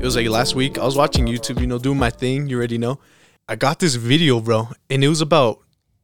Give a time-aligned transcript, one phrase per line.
[0.00, 0.78] It was like last week.
[0.78, 2.48] I was watching YouTube, you know, doing my thing.
[2.48, 2.98] You already know.
[3.48, 5.60] I got this video, bro, and it was about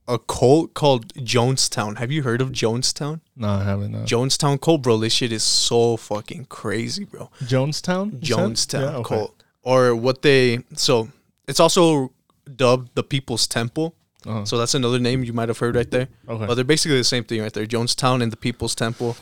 [0.06, 1.98] a cult called Jonestown.
[1.98, 3.21] Have you heard of Jonestown?
[3.36, 3.92] No, I haven't.
[3.92, 3.99] No.
[4.01, 4.99] Jonestown cult, bro.
[4.99, 7.31] This shit is so fucking crazy, bro.
[7.43, 8.21] Jonestown.
[8.21, 9.17] Jonestown Yeah, okay.
[9.17, 11.09] cult, or what they so
[11.49, 12.13] it's also
[12.54, 13.95] dubbed the People's Temple.
[14.26, 14.44] Uh-huh.
[14.44, 16.09] So that's another name you might have heard right there.
[16.28, 16.46] Okay.
[16.46, 17.66] But they're basically the same thing right there.
[17.66, 19.16] Jonestown and the People's Temple.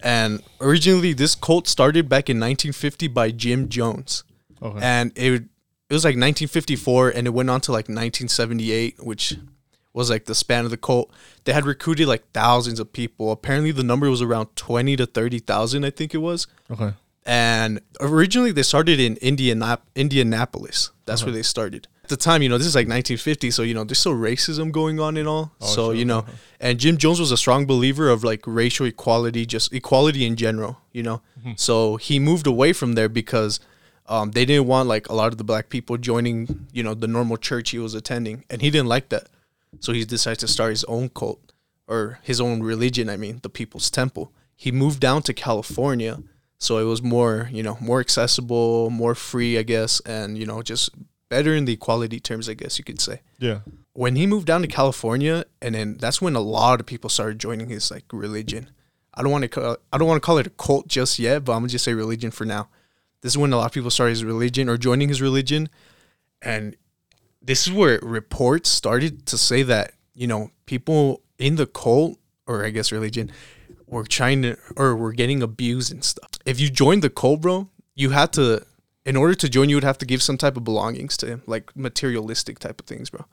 [0.00, 4.24] And originally this cult started back in 1950 by Jim Jones.
[4.62, 4.78] Okay.
[4.82, 5.44] And it
[5.90, 9.36] it was like 1954 and it went on to like 1978, which
[9.92, 11.10] was like the span of the cult.
[11.44, 13.30] They had recruited like thousands of people.
[13.30, 16.46] Apparently the number was around 20 to 30,000, I think it was.
[16.70, 16.94] okay.
[17.24, 20.90] And originally they started in Indianap- Indianapolis.
[21.04, 21.86] That's where they started.
[22.12, 25.00] The time, you know, this is like 1950, so you know, there's still racism going
[25.00, 25.52] on and all.
[25.60, 26.26] so, sure, you know,
[26.60, 30.76] and Jim Jones was a strong believer of like racial equality, just equality in general,
[30.92, 31.22] you know.
[31.56, 33.60] So he moved away from there because
[34.06, 37.08] um, they didn't want like a lot of the black people joining, you know, the
[37.08, 39.28] normal church he was attending, and he didn't like that.
[39.80, 41.40] So he decided to start his own cult
[41.88, 43.08] or his own religion.
[43.08, 44.32] I mean, the People's Temple.
[44.54, 46.22] He moved down to California,
[46.58, 50.60] so it was more, you know, more accessible, more free, I guess, and you know,
[50.62, 50.90] just
[51.32, 53.22] better in the equality terms, I guess you could say.
[53.38, 53.60] Yeah.
[53.94, 57.38] When he moved down to California, and then that's when a lot of people started
[57.38, 58.68] joining his like religion.
[59.14, 61.44] I don't want to, call, I don't want to call it a cult just yet,
[61.44, 62.68] but I'm gonna just say religion for now.
[63.22, 65.70] This is when a lot of people started his religion or joining his religion,
[66.42, 66.76] and
[67.40, 72.66] this is where reports started to say that you know people in the cult or
[72.66, 73.32] I guess religion
[73.86, 76.30] were trying to or were getting abused and stuff.
[76.44, 78.66] If you joined the cult, bro, you had to
[79.04, 81.42] in order to join you would have to give some type of belongings to him,
[81.46, 83.24] like materialistic type of things, bro.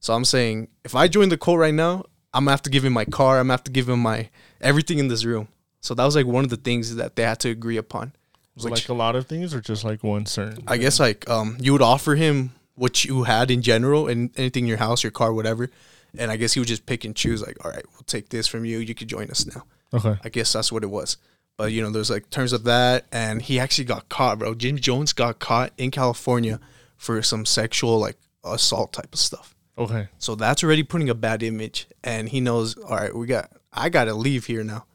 [0.00, 2.84] So I'm saying if I join the cult right now, I'm gonna have to give
[2.84, 4.28] him my car, I'm gonna have to give him my
[4.60, 5.48] everything in this room.
[5.80, 8.12] So that was like one of the things that they had to agree upon.
[8.54, 10.64] Was like a lot of things, or just like one certain?
[10.66, 14.64] I guess like um you would offer him what you had in general and anything
[14.64, 15.70] in your house, your car, whatever.
[16.18, 18.46] And I guess he would just pick and choose like, all right, we'll take this
[18.46, 18.78] from you.
[18.78, 19.64] You could join us now.
[19.92, 20.18] Okay.
[20.24, 21.16] I guess that's what it was.
[21.56, 24.54] But you know, there's like terms of that, and he actually got caught, bro.
[24.54, 26.60] Jim Jones got caught in California
[26.96, 29.54] for some sexual like assault type of stuff.
[29.78, 30.08] Okay.
[30.18, 32.76] So that's already putting a bad image, and he knows.
[32.76, 33.50] All right, we got.
[33.72, 34.86] I got to leave here now,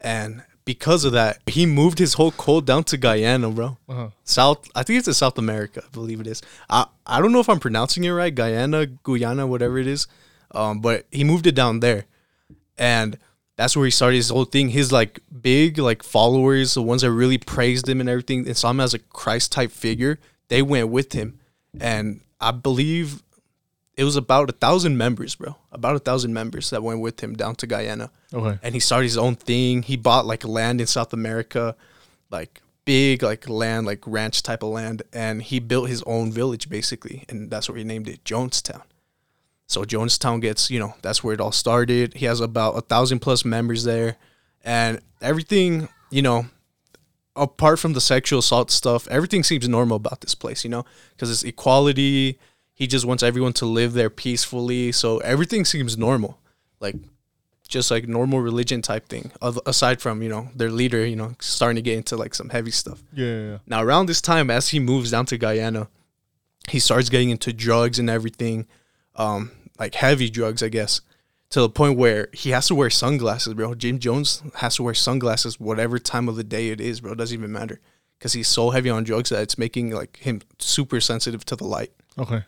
[0.00, 3.78] and because of that, he moved his whole cult down to Guyana, bro.
[3.88, 4.08] Uh-huh.
[4.24, 4.68] South.
[4.74, 5.82] I think it's in South America.
[5.84, 6.42] I believe it is.
[6.70, 8.34] I I don't know if I'm pronouncing it right.
[8.34, 10.06] Guyana, Guyana, whatever it is.
[10.54, 12.04] Um, but he moved it down there,
[12.76, 13.18] and
[13.56, 14.68] that's where he started his whole thing.
[14.70, 18.70] His like big like followers, the ones that really praised him and everything, and saw
[18.70, 20.18] him as a Christ type figure.
[20.48, 21.38] They went with him,
[21.80, 23.22] and I believe
[23.96, 25.56] it was about a thousand members, bro.
[25.70, 28.58] About a thousand members that went with him down to Guyana Okay.
[28.62, 29.82] and he started his own thing.
[29.82, 31.76] He bought like land in South America,
[32.30, 36.68] like big like land, like ranch type of land, and he built his own village
[36.70, 38.82] basically, and that's where he named it Jonestown.
[39.66, 42.14] So Jonestown gets, you know, that's where it all started.
[42.14, 44.16] He has about a thousand plus members there,
[44.64, 46.46] and everything, you know,
[47.34, 51.30] apart from the sexual assault stuff, everything seems normal about this place, you know, because
[51.30, 52.38] it's equality.
[52.74, 56.38] He just wants everyone to live there peacefully, so everything seems normal,
[56.80, 56.96] like
[57.68, 59.32] just like normal religion type thing.
[59.66, 62.70] Aside from you know their leader, you know, starting to get into like some heavy
[62.70, 63.02] stuff.
[63.12, 63.58] Yeah.
[63.66, 65.88] Now around this time, as he moves down to Guyana,
[66.68, 68.66] he starts getting into drugs and everything,
[69.16, 71.00] um, like heavy drugs, I guess,
[71.50, 73.74] to the point where he has to wear sunglasses, bro.
[73.74, 77.12] Jim Jones has to wear sunglasses whatever time of the day it is, bro.
[77.12, 77.80] It doesn't even matter
[78.18, 81.64] because he's so heavy on drugs that it's making like him super sensitive to the
[81.64, 81.92] light.
[82.18, 82.44] Okay.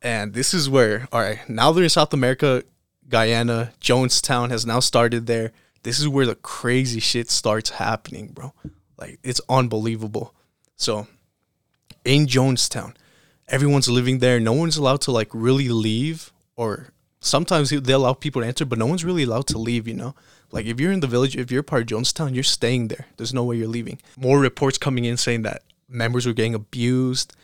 [0.00, 2.64] And this is where, all right, now they're in South America,
[3.08, 5.52] Guyana, Jonestown has now started there.
[5.82, 8.52] This is where the crazy shit starts happening, bro.
[8.96, 10.34] Like, it's unbelievable.
[10.76, 11.06] So,
[12.04, 12.94] in Jonestown,
[13.48, 14.40] everyone's living there.
[14.40, 16.88] No one's allowed to, like, really leave, or
[17.20, 20.14] sometimes they allow people to enter, but no one's really allowed to leave, you know?
[20.50, 23.06] Like, if you're in the village, if you're part of Jonestown, you're staying there.
[23.16, 23.98] There's no way you're leaving.
[24.16, 27.34] More reports coming in saying that members were getting abused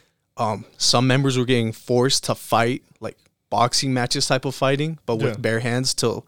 [0.41, 3.17] um, some members were getting forced to fight like
[3.51, 5.37] boxing matches type of fighting, but with Yeah.
[5.41, 6.25] bare hands till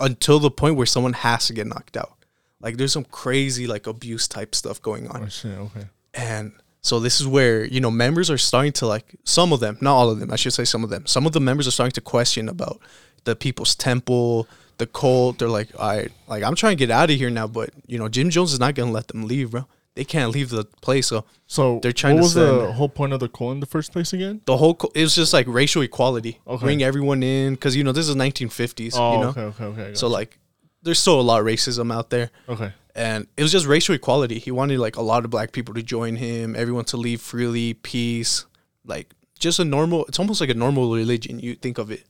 [0.00, 2.16] until the point where someone has to get knocked out.
[2.60, 5.24] Like there's some crazy like abuse type stuff going on.
[5.24, 5.58] Oh shit.
[5.58, 5.84] Okay.
[6.14, 6.52] And
[6.84, 9.94] so this is where, you know, members are starting to like some of them, not
[9.96, 11.06] all of them, I should say some of them.
[11.06, 12.78] Some of the members are starting to question about
[13.24, 14.46] the people's temple,
[14.76, 15.38] the cult.
[15.38, 17.98] They're like, all right, like I'm trying to get out of here now, but you
[17.98, 19.64] know, Jim Jones is not gonna let them leave, bro.
[19.96, 21.06] They can't leave the place.
[21.06, 23.66] So So They're trying what to was the whole point of the call in the
[23.74, 24.40] first place again?
[24.44, 26.64] the whole co- it was just like racial equality Okay.
[26.66, 29.94] bring everyone in because you know this is 1950s Oh, you know okay, okay, okay.
[29.94, 30.38] So like
[30.82, 32.30] there's still a lot of racism out there.
[32.48, 32.72] Okay.
[32.94, 34.38] And it was just racial equality.
[34.38, 37.74] He wanted like a lot of black people to join him, everyone to leave freely,
[37.74, 38.46] peace,
[38.84, 40.04] like just a normal.
[40.06, 41.40] It's almost like a normal religion.
[41.40, 42.04] You think of it,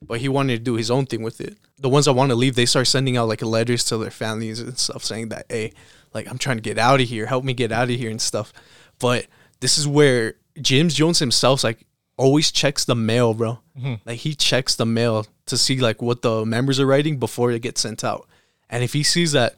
[0.00, 1.58] but he wanted to do his own thing with it.
[1.78, 4.60] The ones that want to leave, they start sending out like letters to their families
[4.60, 5.72] and stuff, saying that, hey,
[6.14, 8.20] like I'm trying to get out of here, help me get out of here and
[8.20, 8.52] stuff.
[8.98, 9.26] But
[9.60, 11.86] this is where James Jones himself like
[12.16, 13.58] always checks the mail, bro.
[13.78, 13.94] Mm-hmm.
[14.06, 17.60] Like he checks the mail to see like what the members are writing before it
[17.60, 18.26] gets sent out.
[18.68, 19.56] And if he sees that,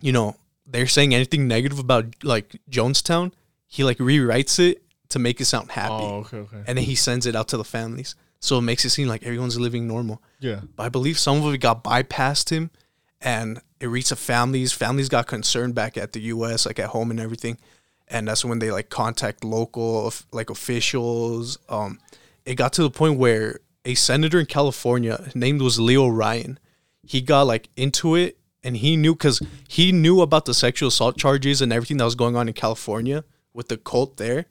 [0.00, 0.36] you know,
[0.66, 3.32] they're saying anything negative about like Jonestown,
[3.66, 6.04] he like rewrites it to make it sound happy.
[6.04, 6.62] Oh, okay, okay.
[6.66, 8.14] And then he sends it out to the families.
[8.40, 10.22] So it makes it seem like everyone's living normal.
[10.40, 10.60] Yeah.
[10.76, 12.70] But I believe some of it got bypassed him
[13.20, 14.72] and it reached the families.
[14.72, 17.58] Families got concerned back at the US, like at home and everything.
[18.06, 21.58] And that's when they like contact local like officials.
[21.68, 21.98] Um
[22.44, 26.58] it got to the point where a senator in California named was Leo Ryan.
[27.02, 31.16] He got like into it and he knew because he knew about the sexual assault
[31.16, 34.46] charges and everything that was going on in California with the cult there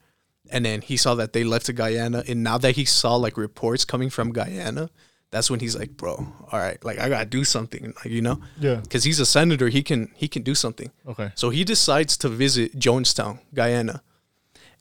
[0.50, 3.38] and then he saw that they left to Guyana, and now that he saw like
[3.38, 4.89] reports coming from Guyana,
[5.31, 8.39] that's when he's like, bro, all right, like I gotta do something, like you know,
[8.59, 10.92] yeah, because he's a senator, he can he can do something.
[11.07, 14.01] Okay, so he decides to visit Jonestown, Guyana,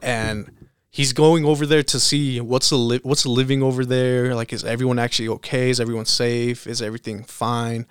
[0.00, 0.50] and
[0.90, 4.34] he's going over there to see what's the li- what's living over there.
[4.34, 5.70] Like, is everyone actually okay?
[5.70, 6.66] Is everyone safe?
[6.66, 7.86] Is everything fine?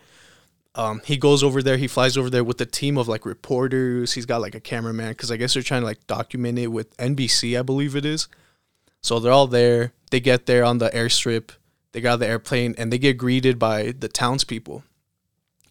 [0.75, 1.77] Um, he goes over there.
[1.77, 4.13] He flies over there with a team of like reporters.
[4.13, 6.95] He's got like a cameraman because I guess they're trying to like document it with
[6.97, 8.27] NBC, I believe it is.
[9.01, 9.93] So they're all there.
[10.11, 11.51] They get there on the airstrip.
[11.93, 14.83] They got the airplane and they get greeted by the townspeople.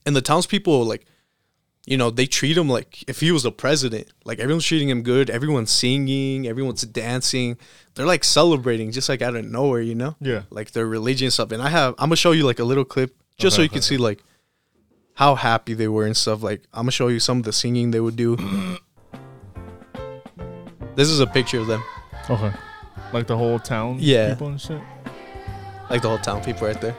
[0.06, 1.04] And the townspeople, like,
[1.84, 4.08] you know, they treat him like if he was the president.
[4.24, 5.28] Like everyone's treating him good.
[5.28, 6.46] Everyone's singing.
[6.46, 7.58] Everyone's dancing.
[7.94, 10.16] They're like celebrating just like out of nowhere, you know?
[10.18, 10.42] Yeah.
[10.48, 11.52] Like their religion stuff.
[11.52, 13.66] And I have, I'm gonna show you like a little clip just okay, so you
[13.66, 13.72] okay.
[13.74, 14.22] can see like
[15.14, 16.42] how happy they were and stuff.
[16.42, 18.36] Like I'm gonna show you some of the singing they would do.
[20.96, 21.82] this is a picture of them.
[22.28, 22.52] Okay.
[23.12, 24.30] Like the whole town yeah.
[24.30, 24.80] people and shit.
[25.88, 26.96] Like the whole town people right there.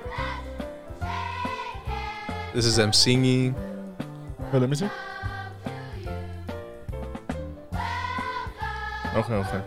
[2.53, 3.53] This is them singing.
[4.51, 4.89] Hey, let me see.
[9.13, 9.61] Okay, okay.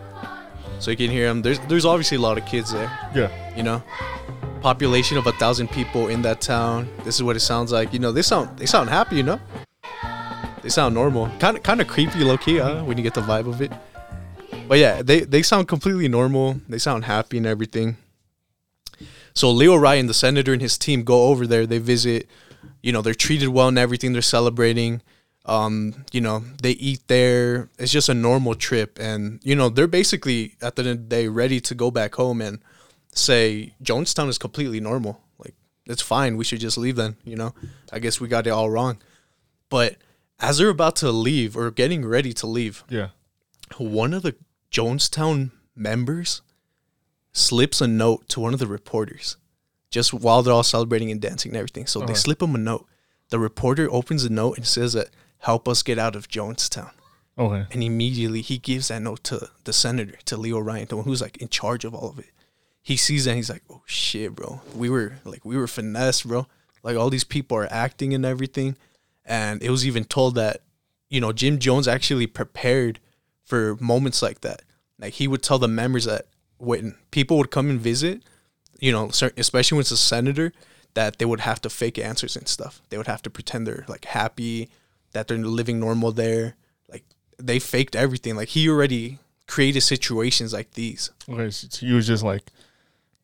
[0.79, 1.41] So you can hear them.
[1.41, 2.89] There's there's obviously a lot of kids there.
[3.13, 3.55] Yeah.
[3.55, 3.83] You know
[4.59, 6.89] population of a thousand people in that town.
[7.03, 7.93] This is what it sounds like.
[7.93, 9.17] You know, they sound they sound happy.
[9.17, 9.39] You know,
[10.61, 11.29] they sound normal.
[11.39, 12.83] Kind of kind of creepy, low key, huh?
[12.83, 13.71] When you get the vibe of it.
[14.67, 16.61] But yeah, they they sound completely normal.
[16.67, 17.97] They sound happy and everything.
[19.33, 21.65] So Leo Ryan, the senator, and his team go over there.
[21.65, 22.27] They visit.
[22.81, 24.13] You know, they're treated well and everything.
[24.13, 25.01] They're celebrating.
[25.45, 27.69] Um, you know, they eat there.
[27.79, 31.15] It's just a normal trip, and you know, they're basically at the end of the
[31.15, 32.59] day ready to go back home and
[33.13, 35.21] say Jonestown is completely normal.
[35.37, 36.37] Like it's fine.
[36.37, 37.17] We should just leave then.
[37.23, 37.53] You know,
[37.91, 39.01] I guess we got it all wrong.
[39.69, 39.97] But
[40.39, 43.09] as they're about to leave or getting ready to leave, yeah,
[43.77, 44.35] one of the
[44.71, 46.41] Jonestown members
[47.31, 49.37] slips a note to one of the reporters
[49.91, 51.87] just while they're all celebrating and dancing and everything.
[51.87, 52.15] So they uh-huh.
[52.15, 52.85] slip him a note.
[53.29, 55.09] The reporter opens the note and says that
[55.39, 56.91] help us get out of Jonestown.
[57.37, 57.65] Okay.
[57.71, 61.21] And immediately he gives that note to the senator, to Leo Ryan, the one who's
[61.21, 62.31] like in charge of all of it
[62.89, 64.61] he sees that he's like, oh shit, bro.
[64.73, 66.47] We were like we were finessed, bro.
[66.81, 68.77] Like all these people are acting and everything.
[69.23, 70.63] And it was even told that,
[71.07, 72.99] you know, Jim Jones actually prepared
[73.43, 74.63] for moments like that.
[74.97, 76.25] Like he would tell the members that
[76.57, 78.23] when people would come and visit,
[78.79, 80.51] you know, especially when it's a senator,
[80.95, 82.81] that they would have to fake answers and stuff.
[82.89, 84.67] They would have to pretend they're like happy,
[85.11, 86.55] that they're living normal there.
[86.91, 87.03] Like
[87.37, 88.35] they faked everything.
[88.35, 91.11] Like he already created situations like these.
[91.29, 92.51] Okay, so he was just like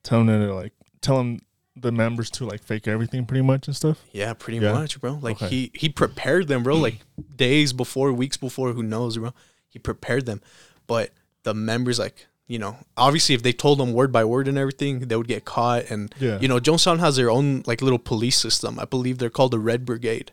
[0.06, 0.72] telling them to like
[1.02, 1.42] telling
[1.76, 4.02] the members to like fake everything pretty much and stuff.
[4.14, 4.72] Yeah, pretty yeah.
[4.72, 5.20] much, bro.
[5.22, 5.50] Like okay.
[5.50, 6.78] he he prepared them, bro.
[6.78, 7.00] Like
[7.36, 9.34] days before, weeks before, who knows, bro.
[9.68, 10.42] He prepared them,
[10.88, 11.12] but
[11.44, 15.00] the members like you know obviously if they told them word by word and everything
[15.00, 16.40] they would get caught and yeah.
[16.40, 19.60] you know jonestown has their own like little police system i believe they're called the
[19.60, 20.32] red brigade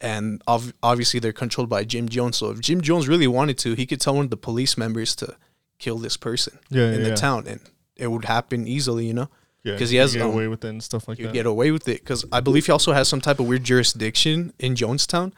[0.00, 3.74] and ov- obviously they're controlled by jim jones so if jim jones really wanted to
[3.74, 5.34] he could tell one of the police members to
[5.78, 7.60] kill this person yeah, in yeah, the town and
[8.00, 9.28] it would happen easily, you know.
[9.62, 11.22] Yeah, because he has get um, away with it and stuff like that.
[11.22, 13.64] You get away with it because I believe he also has some type of weird
[13.64, 15.32] jurisdiction in Jonestown.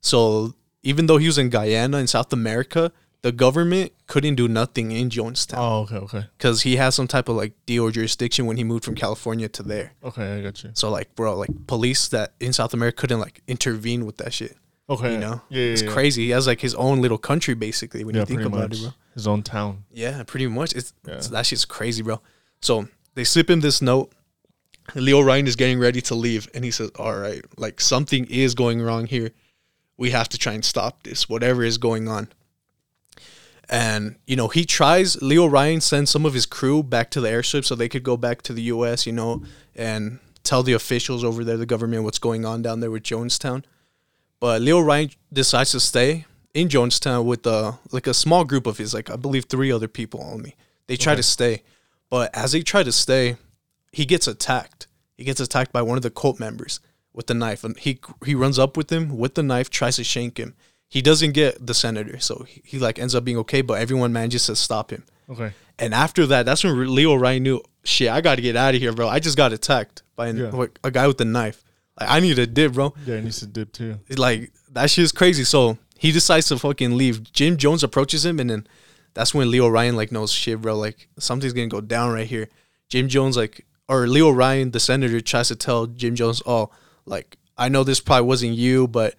[0.00, 4.92] So even though he was in Guyana in South America, the government couldn't do nothing
[4.92, 5.58] in Jonestown.
[5.58, 6.26] Oh, okay, okay.
[6.38, 9.64] Because he has some type of like deal jurisdiction when he moved from California to
[9.64, 9.94] there.
[10.04, 10.70] Okay, I got you.
[10.74, 14.56] So like, bro, like police that in South America couldn't like intervene with that shit.
[14.88, 15.90] Okay, you know, yeah, yeah it's yeah.
[15.90, 16.26] crazy.
[16.26, 18.78] He has like his own little country basically when yeah, you think about much.
[18.78, 18.92] it, bro.
[19.16, 19.84] His own town.
[19.90, 20.74] Yeah, pretty much.
[20.74, 22.20] It's, it's that shit's crazy, bro.
[22.60, 24.12] So they slip him this note.
[24.94, 28.54] Leo Ryan is getting ready to leave, and he says, "All right, like something is
[28.54, 29.30] going wrong here.
[29.96, 32.28] We have to try and stop this, whatever is going on."
[33.70, 35.20] And you know, he tries.
[35.22, 38.18] Leo Ryan sends some of his crew back to the airstrip so they could go
[38.18, 39.06] back to the U.S.
[39.06, 39.42] You know,
[39.74, 43.64] and tell the officials over there, the government, what's going on down there with Jonestown.
[44.40, 46.26] But Leo Ryan decides to stay
[46.56, 49.88] in Jonestown with a like a small group of his, like I believe three other
[49.88, 50.56] people only.
[50.88, 51.18] They try Okay.
[51.18, 51.62] to stay,
[52.10, 53.36] but as they try to stay,
[53.92, 54.86] he gets attacked.
[55.18, 56.80] He gets attacked by one of the cult members
[57.12, 60.04] with the knife, and he he runs up with him with the knife, tries to
[60.04, 60.54] shank him.
[60.88, 63.60] He doesn't get the senator, so he, he like ends up being okay.
[63.62, 65.04] But everyone manages to stop him.
[65.28, 65.52] Okay.
[65.78, 68.80] And after that, that's when Leo Ryan knew, shit, I got to get out of
[68.80, 69.08] here, bro.
[69.08, 70.66] I just got attacked by an, Yeah.
[70.84, 71.62] a guy with a knife.
[72.00, 72.94] Like, I need a dip, bro.
[73.04, 73.98] Yeah, he needs to dip too.
[74.16, 75.44] Like that shit is crazy.
[75.44, 77.32] So he decides to fucking leave.
[77.32, 78.66] Jim Jones approaches him, and then
[79.14, 80.76] that's when Leo Ryan like knows shit, bro.
[80.76, 82.48] Like something's gonna go down right here.
[82.88, 86.70] Jim Jones like or Leo Ryan, the senator, tries to tell Jim Jones, oh,
[87.06, 89.14] like I know this probably wasn't you, but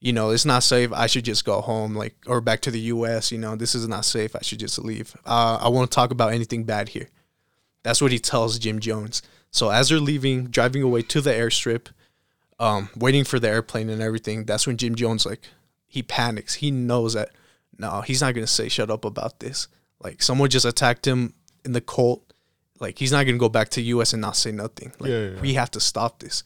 [0.00, 0.92] you know it's not safe.
[0.92, 3.32] I should just go home, like or back to the U.S.
[3.32, 4.36] You know this is not safe.
[4.36, 5.16] I should just leave.
[5.26, 7.08] Uh, I won't talk about anything bad here.
[7.82, 9.22] That's what he tells Jim Jones.
[9.50, 11.88] So as they're leaving, driving away to the airstrip,
[12.60, 15.40] um, waiting for the airplane and everything, that's when Jim Jones like
[15.90, 16.54] he panics.
[16.54, 17.28] He knows that
[17.78, 19.68] no, he's not gonna say shut up about this.
[20.02, 22.22] Like someone just attacked him in the cult.
[22.78, 24.92] Like he's not gonna go back to US and not say nothing.
[24.98, 25.40] Like Yeah, yeah, yeah.
[25.40, 26.42] we have to stop this.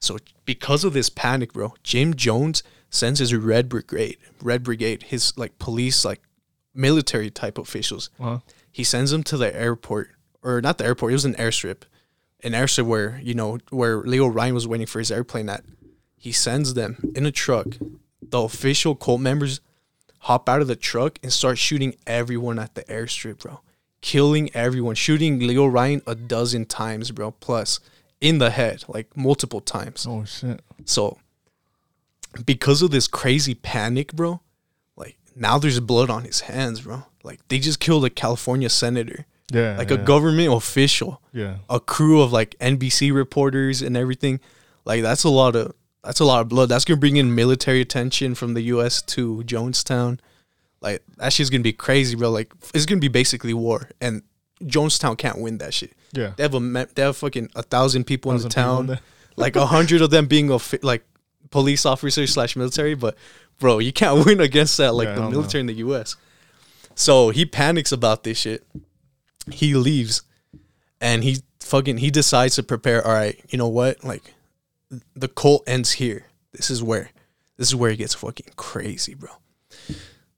[0.00, 5.32] So because of this panic, bro, Jim Jones sends his Red Brigade, Red Brigade, his
[5.38, 6.20] like police, like
[6.74, 8.38] military type officials Uh-huh.
[8.70, 10.10] he sends them to the airport
[10.42, 11.82] or not the airport it was an airstrip
[12.44, 15.64] an airstrip where you know where leo ryan was waiting for his airplane at
[16.16, 17.66] he sends them in a truck
[18.30, 19.60] the official cult members
[20.20, 23.60] hop out of the truck and start shooting everyone at the airstrip bro
[24.00, 27.80] killing everyone shooting leo ryan a dozen times bro plus
[28.20, 30.60] in the head like multiple times Oh shit.
[30.84, 31.18] so
[32.44, 34.40] because of this crazy panic, bro,
[34.96, 37.02] like now there's blood on his hands, bro.
[37.24, 39.76] Like they just killed a California senator, Yeah.
[39.76, 39.96] like yeah.
[39.96, 41.56] a government official, Yeah.
[41.68, 44.38] a crew of like NBC reporters and everything.
[44.84, 46.68] Like that's a lot of that's a lot of blood.
[46.68, 49.02] That's gonna bring in military attention from the U.S.
[49.02, 50.18] to Jonestown.
[50.80, 52.30] Like that shit's gonna be crazy, bro.
[52.30, 54.22] Like it's gonna be basically war, and
[54.62, 55.92] Jonestown can't win that shit.
[56.12, 56.32] Yeah.
[56.36, 58.98] They have a me- they have fucking a thousand people in the town
[59.36, 61.04] like a hundred of them being a of like
[61.50, 63.16] police officers slash military, but
[63.58, 66.16] bro, you can't win against that like Yeah, the military in the U.S.
[66.94, 68.64] So he panics about this shit.
[69.50, 70.22] He leaves,
[71.00, 73.06] and he fucking he decides to prepare.
[73.06, 74.04] All right, you know what?
[74.04, 74.34] Like
[75.14, 76.26] the cult ends here.
[76.52, 77.10] This is where
[77.56, 79.30] this is where it gets fucking crazy, bro.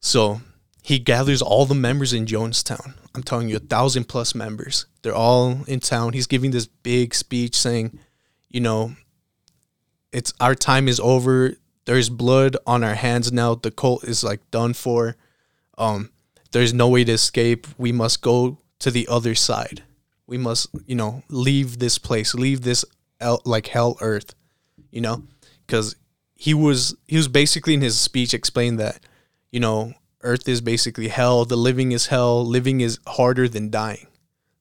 [0.01, 0.41] So
[0.83, 2.95] he gathers all the members in Jonestown.
[3.15, 4.87] I'm telling you, a thousand plus members.
[5.03, 6.13] They're all in town.
[6.13, 7.99] He's giving this big speech saying,
[8.49, 8.97] you know,
[10.13, 11.55] it's our time is over.
[11.85, 13.55] There's blood on our hands now.
[13.55, 15.17] The cult is like done for.
[15.79, 16.11] Um,
[16.53, 17.67] there's no way to escape.
[17.79, 19.83] We must go to the other side.
[20.27, 22.85] We must, you know, leave this place, leave this
[23.21, 24.35] el- like hell earth,
[24.93, 25.25] you know,
[25.67, 25.97] because
[26.37, 29.01] he was he was basically in his speech explained that,
[29.51, 31.45] you know, earth is basically hell.
[31.45, 32.47] The living is hell.
[32.47, 34.07] Living is harder than dying.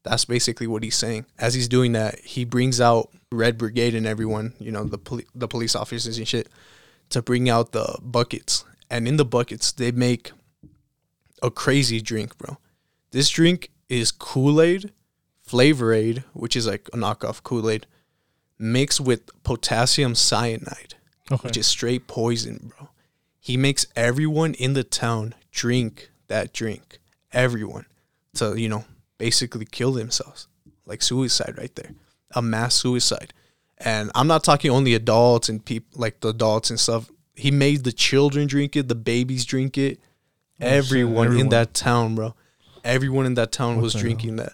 [0.03, 1.27] That's basically what he's saying.
[1.37, 5.27] As he's doing that, he brings out Red Brigade and everyone, you know, the poli-
[5.35, 6.49] the police officers and shit,
[7.09, 8.65] to bring out the buckets.
[8.89, 10.31] And in the buckets, they make
[11.41, 12.57] a crazy drink, bro.
[13.11, 14.91] This drink is Kool Aid,
[15.41, 17.85] Flavor Aid, which is like a knockoff Kool Aid,
[18.61, 20.95] mixed with potassium cyanide,
[21.31, 21.41] Okay.
[21.47, 22.89] which is straight poison, bro.
[23.39, 26.99] He makes everyone in the town drink that drink.
[27.33, 27.85] Everyone.
[28.35, 28.85] To, you know,
[29.17, 30.47] basically kill themselves.
[30.85, 31.91] Like suicide right there.
[32.35, 33.33] A mass suicide.
[33.77, 37.09] And I'm not talking only adults and people like the adults and stuff.
[37.35, 39.99] He made the children drink it, the babies drink it.
[39.99, 42.35] Oh, shit, everyone, in that town, bro.
[42.83, 44.03] Everyone in that town What was the hell?
[44.03, 44.53] drinking that.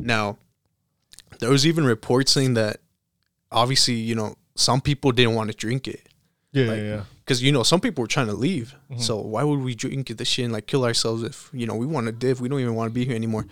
[0.00, 0.38] Now,
[1.38, 2.78] there was even reports saying that
[3.54, 6.06] obviously, you know, some people didn't want to drink it
[6.52, 7.04] yeah, like- yeah, yeah.
[7.24, 8.74] because you know some people were trying to leave.
[8.90, 9.00] Mhm.
[9.00, 11.86] So why would we drink this shit and like kill ourselves if you know we
[11.86, 12.40] want to div?
[12.40, 13.46] We don't even want to be here anymore.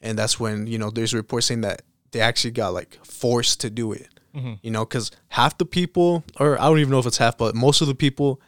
[0.00, 1.82] And that's when you know there's reports saying that
[2.12, 4.08] they actually got like forced to do it.
[4.36, 4.58] Mhm.
[4.62, 7.54] You know, because half the people, or I don't even know if it's half, but
[7.54, 8.40] most of the people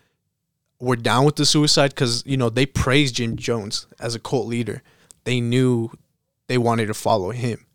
[0.78, 4.46] were down with the suicide because you know they praised Jim Jones as a cult
[4.46, 4.82] leader.
[5.24, 5.90] They knew
[6.48, 7.65] they wanted to follow him,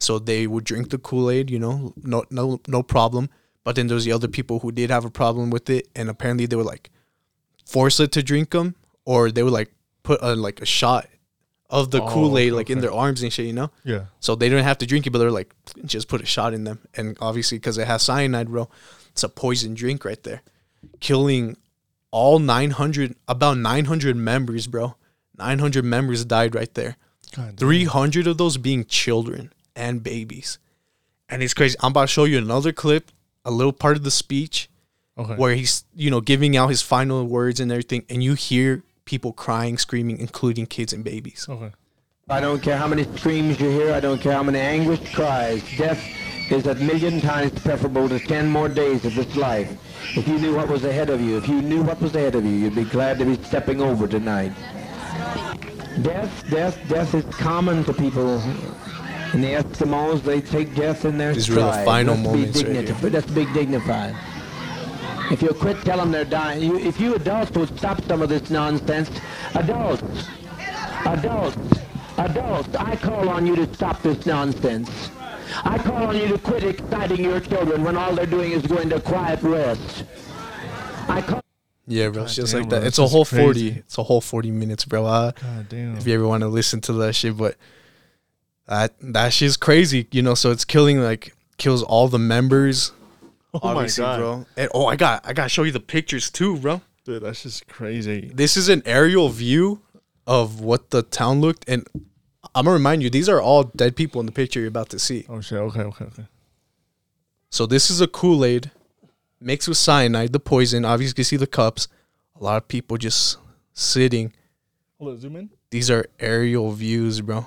[0.00, 1.50] so they would drink the Kool Aid.
[1.50, 3.30] You know, no no no problem.
[3.64, 6.46] But then there's the other people who did have a problem with it, and apparently
[6.46, 6.90] they were like
[7.64, 8.74] force it to drink them,
[9.04, 9.72] or they would like
[10.02, 11.08] put a, like a shot
[11.70, 13.70] of the Oh, Kool Aid okay, like in their arms and shit, you know.
[13.82, 14.04] Yeah.
[14.20, 16.64] So they didn't have to drink it, but they're like, just put a shot in
[16.64, 18.68] them, and obviously because it has cyanide, bro,
[19.08, 20.42] it's a poison drink right there,
[21.00, 21.56] killing
[22.10, 24.94] all 900, about 900 members, bro.
[25.36, 26.96] 900 members died right there.
[27.34, 27.56] God damn.
[27.56, 30.58] 300 of those being children and babies.
[31.28, 31.76] And it's crazy.
[31.80, 33.10] I'm about to show you another clip,
[33.44, 34.68] a little part of the speech
[35.16, 35.34] Okay.
[35.36, 38.04] where he's, you know, giving out his final words and everything.
[38.10, 41.46] And you hear people crying, screaming, including kids and babies.
[41.48, 41.70] Okay.
[42.28, 43.92] I don't care how many screams you hear.
[43.92, 45.62] I don't care how many anguished cries.
[45.76, 46.02] Death
[46.50, 49.70] is a million times preferable to ten more days of this life.
[50.16, 52.44] If you knew what was ahead of you, if you knew what was ahead of
[52.44, 54.52] you, you'd be glad to be stepping over tonight.
[56.02, 58.42] Death, death, death is common to people.
[59.40, 62.62] And the Eskimos, they take death in their These were the final Let's be moments
[62.62, 63.10] right here.
[63.10, 64.14] Let's be dignified.
[65.32, 66.62] If you quit, tell them they're dying.
[66.62, 69.10] You, if you adults would stop some of this nonsense,
[69.54, 70.28] adults,
[71.04, 71.56] adults,
[72.16, 75.10] adults, I call on you to stop this nonsense.
[75.64, 78.88] I call on you to quit exciting your children when all they're doing is going
[78.90, 80.04] to quiet rest.
[81.08, 81.42] I call
[81.88, 82.22] Yeah, bro.
[82.22, 82.82] It's just damn, like that.
[82.82, 83.42] that's It's a whole crazy.
[83.42, 83.68] 40.
[83.80, 85.06] It's a whole 40 minutes, bro.
[85.06, 85.96] Uh, God damn.
[85.96, 87.56] if you ever want to listen to that shit, but
[88.66, 90.34] that that shit's crazy, you know.
[90.34, 92.92] So it's killing like kills all the members.
[93.54, 94.46] oh my god, bro.
[94.56, 96.80] And oh, I got I got to show you the pictures too, bro.
[97.04, 98.30] dude, that's just crazy.
[98.34, 99.82] This is an aerial view
[100.26, 101.86] of what the town looked, and
[102.54, 104.98] I'm gonna remind you, these are all dead people in the picture you're about to
[104.98, 105.26] see.
[105.28, 105.58] Oh shit.
[105.58, 105.82] Okay.
[105.82, 106.04] Okay.
[106.06, 106.26] Okay.
[107.50, 108.70] So this is a Kool Aid
[109.40, 110.84] mixed with cyanide, the poison.
[110.84, 111.88] Obviously, you can see the cups.
[112.40, 113.38] A lot of people just
[113.74, 114.32] sitting.
[114.98, 115.20] Hold on.
[115.20, 115.50] Zoom in.
[115.70, 117.46] These are aerial views, bro.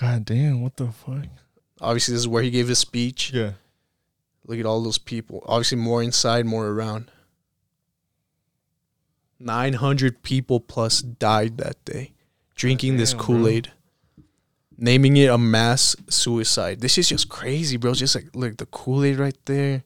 [0.00, 0.60] God damn.
[0.62, 1.24] What the fuck?
[1.80, 3.32] Obviously, this is where he gave his speech.
[3.32, 3.52] Yeah.
[4.46, 5.42] Look at all those people.
[5.46, 7.10] Obviously, more inside, more around.
[9.38, 12.12] 900 people plus died that day
[12.54, 13.26] drinking this damn, bro.
[13.26, 13.72] Kool Aid,
[14.78, 16.80] naming it a mass suicide.
[16.80, 17.92] This is just crazy, bro.
[17.92, 19.84] Just like, look, the Kool Aid right there.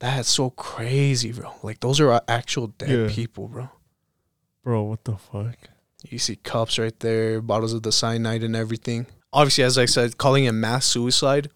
[0.00, 1.52] That's so crazy, bro.
[1.62, 3.14] Like, those are actual dead Yeah.
[3.14, 3.68] people, bro.
[4.64, 5.56] Bro, what the fuck?
[6.08, 9.06] You see cups right there, bottles of the cyanide and everything.
[9.32, 11.50] Obviously, as I said, calling it mass suicide.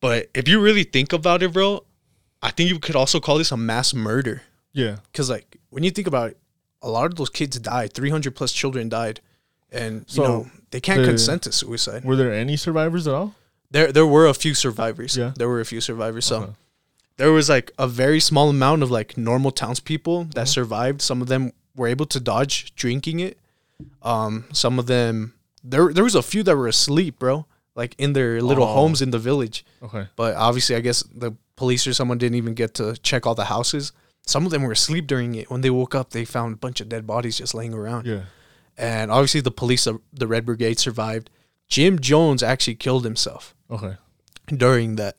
[0.00, 1.84] But if you really think about it, bro,
[2.42, 4.42] I think you could also call this a mass murder.
[4.72, 4.96] Yeah.
[5.10, 6.38] Because, like, when you think about it,
[6.82, 7.94] a lot of those kids died.
[7.94, 9.20] 300 plus children died.
[9.72, 12.04] And, So, you know, they can't consent to suicide.
[12.04, 13.34] Were there any survivors at all?
[13.70, 15.16] There, there were a few survivors.
[15.16, 15.32] Yeah.
[15.36, 16.26] There were a few survivors.
[16.26, 16.54] So
[17.16, 20.48] there was like a very small amount of like normal townspeople that Mhm.
[20.48, 21.02] survived.
[21.02, 23.38] Some of them were able to dodge drinking it.
[24.02, 28.12] Um, some of them there there was a few that were asleep, bro, like in
[28.12, 28.74] their little Oh.
[28.74, 29.64] homes in the village.
[29.82, 30.06] Okay.
[30.16, 33.46] But obviously, I guess the police or someone didn't even get to check all the
[33.46, 33.92] houses.
[34.26, 35.50] Some of them were asleep during it.
[35.50, 38.06] When they woke up, they found a bunch of dead bodies just laying around.
[38.06, 38.22] Yeah.
[38.78, 41.30] And obviously, the police, the Red Brigade, survived.
[41.68, 43.96] Jim Jones actually killed himself Okay.
[44.46, 45.16] during that.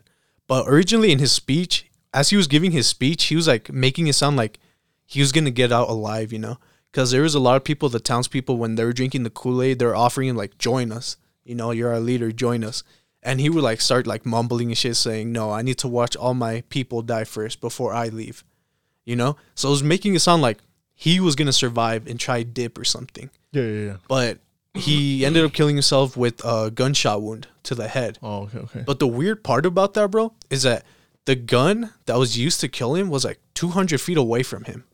[0.47, 4.07] But originally in his speech, as he was giving his speech, he was like making
[4.07, 4.59] it sound like
[5.07, 6.57] he was gonna get out alive, you know?
[6.91, 9.61] Because there was a lot of people, the townspeople, when they were drinking the Kool
[9.61, 12.83] Aid, they were offering him like, "Join us, you know, you're our leader, join us."
[13.23, 16.15] And he would like start like mumbling and shit, saying, "No, I need to watch
[16.15, 18.43] all my people die first before I leave,"
[19.05, 19.37] you know?
[19.55, 20.59] So it was making it sound like
[20.93, 23.29] he was gonna survive and try dip or something.
[23.51, 23.63] Yeah.
[23.63, 23.85] Yeah.
[23.85, 23.97] Yeah.
[24.07, 24.39] But
[24.73, 28.17] he ended up killing himself with a gunshot wound to the head.
[28.21, 28.43] Oh.
[28.43, 28.59] Okay.
[28.59, 28.83] Okay.
[28.85, 30.85] But the weird part about that, bro, is that
[31.25, 34.85] the gun that was used to kill him was like 200 feet away from him.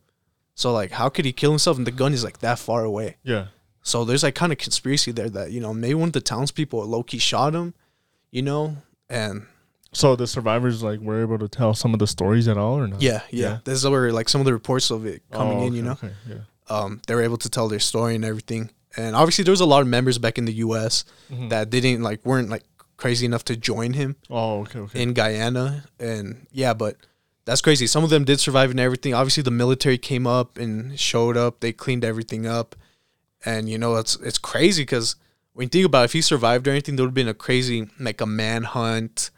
[0.55, 1.77] So like, how could he kill himself?
[1.77, 3.17] And the gun is like that far away.
[3.23, 3.47] Yeah.
[3.81, 6.85] So there's like kind of conspiracy there that you know maybe one of the townspeople
[6.85, 7.73] low key shot him,
[8.31, 8.77] you know,
[9.09, 9.45] and
[9.91, 12.87] So the survivors like were able to tell some of the stories at all, or
[12.87, 13.01] not?
[13.01, 13.57] yeah, yeah, Yeah.
[13.63, 15.91] this is where like some of the reports of it coming Oh, in, you know,
[15.93, 16.11] Okay.
[16.29, 16.35] Yeah.
[16.69, 18.69] um, they were able to tell their story and everything.
[18.95, 21.03] And obviously, there was a lot of members back in the U.S.
[21.31, 21.49] Mhm.
[21.49, 22.63] that didn't like weren't like
[22.95, 24.15] crazy enough to join him.
[24.29, 24.61] Oh.
[24.61, 24.79] Okay.
[24.79, 25.01] Okay.
[25.01, 26.95] in Guyana, and yeah, but
[27.45, 27.87] that's crazy.
[27.87, 29.13] Some of them did survive and everything.
[29.13, 31.59] Obviously, the military came up and showed up.
[31.59, 32.75] They cleaned everything up,
[33.45, 35.15] and you know it's it's crazy because
[35.53, 37.33] when you think about it, if he survived or anything, there would have been a
[37.33, 39.29] crazy like a manhunt,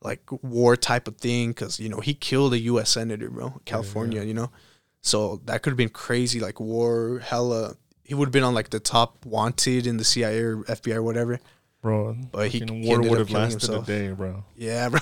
[0.00, 1.50] like war type of thing.
[1.50, 2.90] Because you know he killed a U.S.
[2.90, 4.22] senator, bro, California.
[4.22, 4.50] You know,
[5.02, 7.76] so that could have been crazy, like war, hella.
[8.04, 11.02] He would have been on like the top wanted in the CIA or FBI or
[11.02, 11.38] whatever.
[11.80, 12.14] bro.
[12.30, 13.84] But he- war would have lasted himself.
[13.84, 14.44] a day, bro.
[14.56, 15.00] Yeah, bro.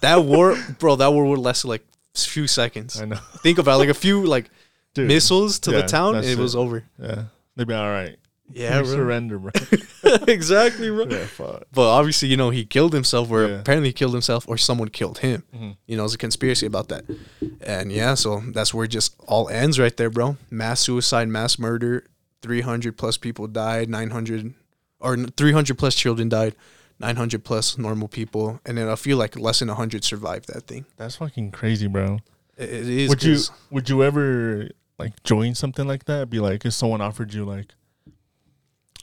[0.00, 0.96] That war, bro.
[0.96, 1.84] That war would last like
[2.14, 3.00] a few seconds.
[3.00, 4.50] I know, Think about it, like a few like
[4.94, 5.08] dude.
[5.08, 6.84] missiles to yeah, the town, and that's it was over.
[7.00, 7.24] Yeah.
[7.56, 8.16] They'd be all right.
[8.50, 8.90] Yeah, bro.
[8.92, 9.50] surrender, bro.
[10.26, 11.04] exactly, bro.
[11.08, 11.26] yeah.
[11.26, 11.64] Fuck.
[11.72, 13.54] But obviously, you know, he killed himself, or Yeah.
[13.60, 15.42] apparently he killed himself, or someone killed him.
[15.54, 15.76] Mhm.
[15.86, 17.04] You know, there's a conspiracy about that.
[17.60, 20.36] And yeah, so that's where it just all ends right there, bro.
[20.50, 22.04] Mass suicide, mass murder.
[22.40, 24.54] 300 plus people died, 900
[25.00, 26.54] or 300 plus children died,
[27.00, 30.84] 900 plus normal people, and then I feel like less than 100 survived that thing.
[30.96, 32.18] That's fucking crazy, bro.
[32.56, 33.08] It, it is.
[33.08, 33.38] would you
[33.70, 36.28] would you ever like join something like that?
[36.28, 37.66] Be like, if someone offered you like,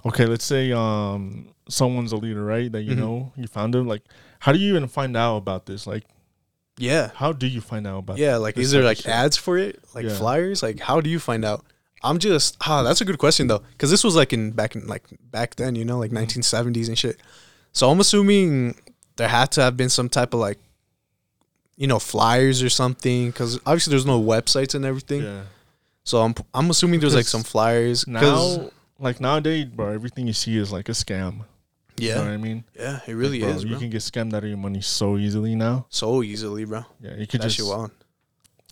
[0.05, 2.71] okay, let's say um someone's a leader, right?
[2.71, 2.97] That you Mhm.
[2.99, 3.87] know you found them.
[3.87, 4.03] Like,
[4.39, 5.87] how do you even find out about this?
[5.87, 6.03] Like,
[6.77, 7.11] Yeah.
[7.15, 8.17] how do you find out about?
[8.17, 9.07] Yeah, like is there like shit?
[9.07, 10.15] ads for it, like Yeah.
[10.17, 10.61] flyers?
[10.61, 11.65] Like how do you find out?
[12.03, 14.85] I'm just ah, that's a good question though, because this was like in back in
[14.85, 16.39] like back then, you know, like Mm-hmm.
[16.41, 17.19] 1970s and shit.
[17.75, 18.75] So I'm assuming
[19.17, 20.57] there had to have been some type of like,
[21.75, 25.23] you know, flyers or something, because obviously there's no websites and everything.
[25.23, 25.41] Yeah.
[26.05, 28.07] So I'm I'm assuming there's like some flyers.
[28.07, 31.43] Now, like nowadays, bro, everything you see is like a scam.
[31.97, 32.63] You know what yeah, I mean?
[32.77, 33.73] yeah, it really Bro, is, bro.
[33.73, 35.85] You can get scammed out of your money so easily now.
[35.89, 36.83] so easily, bro.
[37.01, 37.91] Yeah, you could That just, shit wild.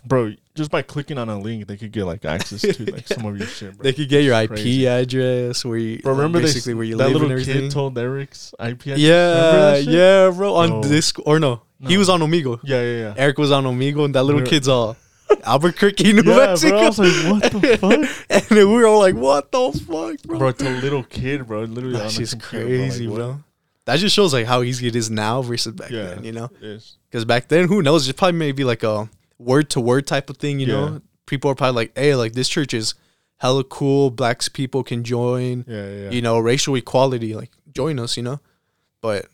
[0.05, 3.25] Bro, just by clicking on a link, they could get like access to like some
[3.25, 3.83] of your shit, bro.
[3.83, 4.87] They could get your It's IP crazy.
[4.87, 7.61] address, where you Bro, remember they- basically where you that live little and everything.
[7.63, 8.99] kid told Eric's IP address?
[8.99, 10.55] Yeah, yeah, bro.
[10.55, 10.81] On Bro.
[10.89, 12.59] Discord or no, he was on Omegle.
[12.63, 13.13] Yeah, yeah, yeah.
[13.17, 14.97] Eric was on Omegle, and that little We're- kid's all
[15.45, 16.69] Albuquerque, New yeah, Mexico.
[16.77, 16.79] bro.
[16.81, 18.25] I was like, what the fuck?
[18.29, 21.47] and then we were all like, "What the fuck, bro?" bro, it's a little kid,
[21.47, 21.61] bro.
[21.63, 23.43] Literally on That's just computer, crazy, Like, bro.
[23.85, 26.49] That just shows like how easy it is now versus back Yeah, then, you know?
[27.09, 28.07] Because back then, who knows?
[28.07, 29.09] It's probably maybe like a
[29.43, 30.73] word to word type of thing, you Yeah.
[30.73, 31.01] know?
[31.25, 32.93] People are probably like, "Hey, like this church is
[33.37, 34.09] hella cool.
[34.09, 35.65] Blacks people can join.
[35.67, 36.09] Yeah, yeah.
[36.11, 37.33] You know, racial equality.
[37.35, 38.39] Like join us, you know."
[39.01, 39.27] But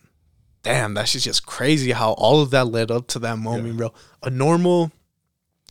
[0.64, 3.94] damn, that's just- just crazy how all of that led up to that moment, bro.
[4.24, 4.92] A normal,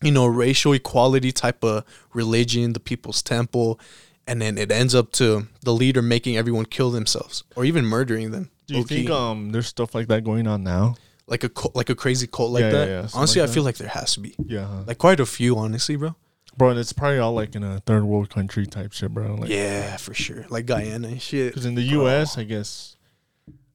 [0.03, 3.79] you know, racial equality type of religion, the people's temple,
[4.27, 8.31] and then it ends up to the leader making everyone kill themselves or even murdering
[8.31, 8.51] them.
[8.66, 8.94] Do you low-key.
[8.96, 10.96] think um there's stuff like that going on now?
[11.29, 12.88] Like a cult, like a crazy cult like Yeah, yeah, that?
[12.88, 14.83] yeah, something honestly, like I feel like there has to be Yeah, huh?
[14.87, 16.17] like quite a few, honestly, bro.
[16.57, 16.71] bro.
[16.71, 19.35] And it's probably all like in a third world country type shit, bro.
[19.37, 20.47] Like, yeah, for sure.
[20.49, 21.53] Like Guyana and shit.
[21.53, 22.97] Because in the U.S., I guess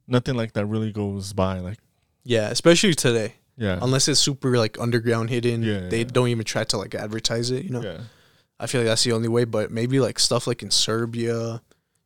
[0.07, 1.59] nothing like that really goes by.
[1.59, 1.79] Like,
[2.23, 3.35] Yeah, especially today.
[3.57, 6.03] yeah, Unless it's super like underground hidden, Yeah, they yeah.
[6.11, 7.63] don't even try to like advertise it.
[7.63, 7.99] You know, yeah.
[8.59, 9.45] I feel like that's the only way.
[9.45, 11.61] But maybe like stuff like in Serbia,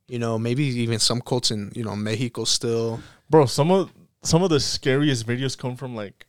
[0.08, 3.00] you know, maybe even some cults in you know Mexico still.
[3.30, 3.92] Bro, some of
[4.28, 6.26] some of the scariest videos come from like,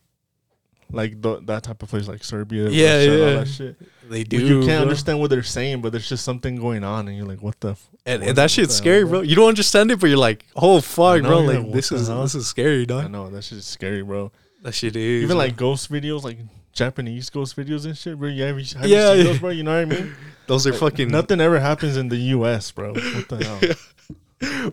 [0.91, 2.69] like the, that type of place, like Serbia.
[2.69, 3.33] Yeah, Russia, yeah.
[3.39, 3.75] that shit.
[4.09, 4.37] They do.
[4.39, 4.81] You can't bro.
[4.81, 7.71] understand what they're saying, but there's just something going on, and you're like, what the?
[7.71, 9.21] F- and, and that shit's scary, bro.
[9.21, 11.39] You don't understand it, but you're like, oh fuck, know, bro.
[11.41, 12.23] Like this is hell?
[12.23, 14.31] this is scary, dog." I know that shit is scary, bro.
[14.63, 15.37] That shit is Even bro.
[15.37, 16.39] like ghost videos, like
[16.73, 18.29] Japanese ghost videos and shit, bro.
[18.29, 19.23] You, have Yeah, you seen yeah.
[19.23, 19.49] those, bro?
[19.49, 20.15] You know what I mean?
[20.47, 22.93] those are Like, fucking Nothing ever happens in the U.S., bro.
[22.93, 23.75] What the hell?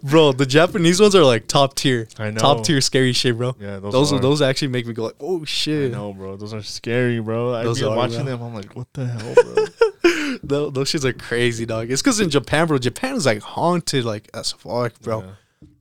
[0.02, 0.32] Bro.
[0.32, 2.38] The Japanese ones are like top tier, I know.
[2.38, 3.56] top tier scary shit, bro.
[3.58, 4.18] Yeah, those Those are.
[4.20, 5.92] those actually make me go like, oh shit.
[5.92, 6.36] I know, bro.
[6.36, 7.54] Those are scary, bro.
[7.54, 8.36] I Those be are, watching bro.
[8.36, 8.42] them.
[8.42, 9.66] I'm like, what the hell, bro?
[10.42, 11.90] Those, those shits are crazy, dog.
[11.90, 15.22] It's because in Japan, bro, Japan is like haunted, like as fuck, bro.
[15.22, 15.30] Yeah.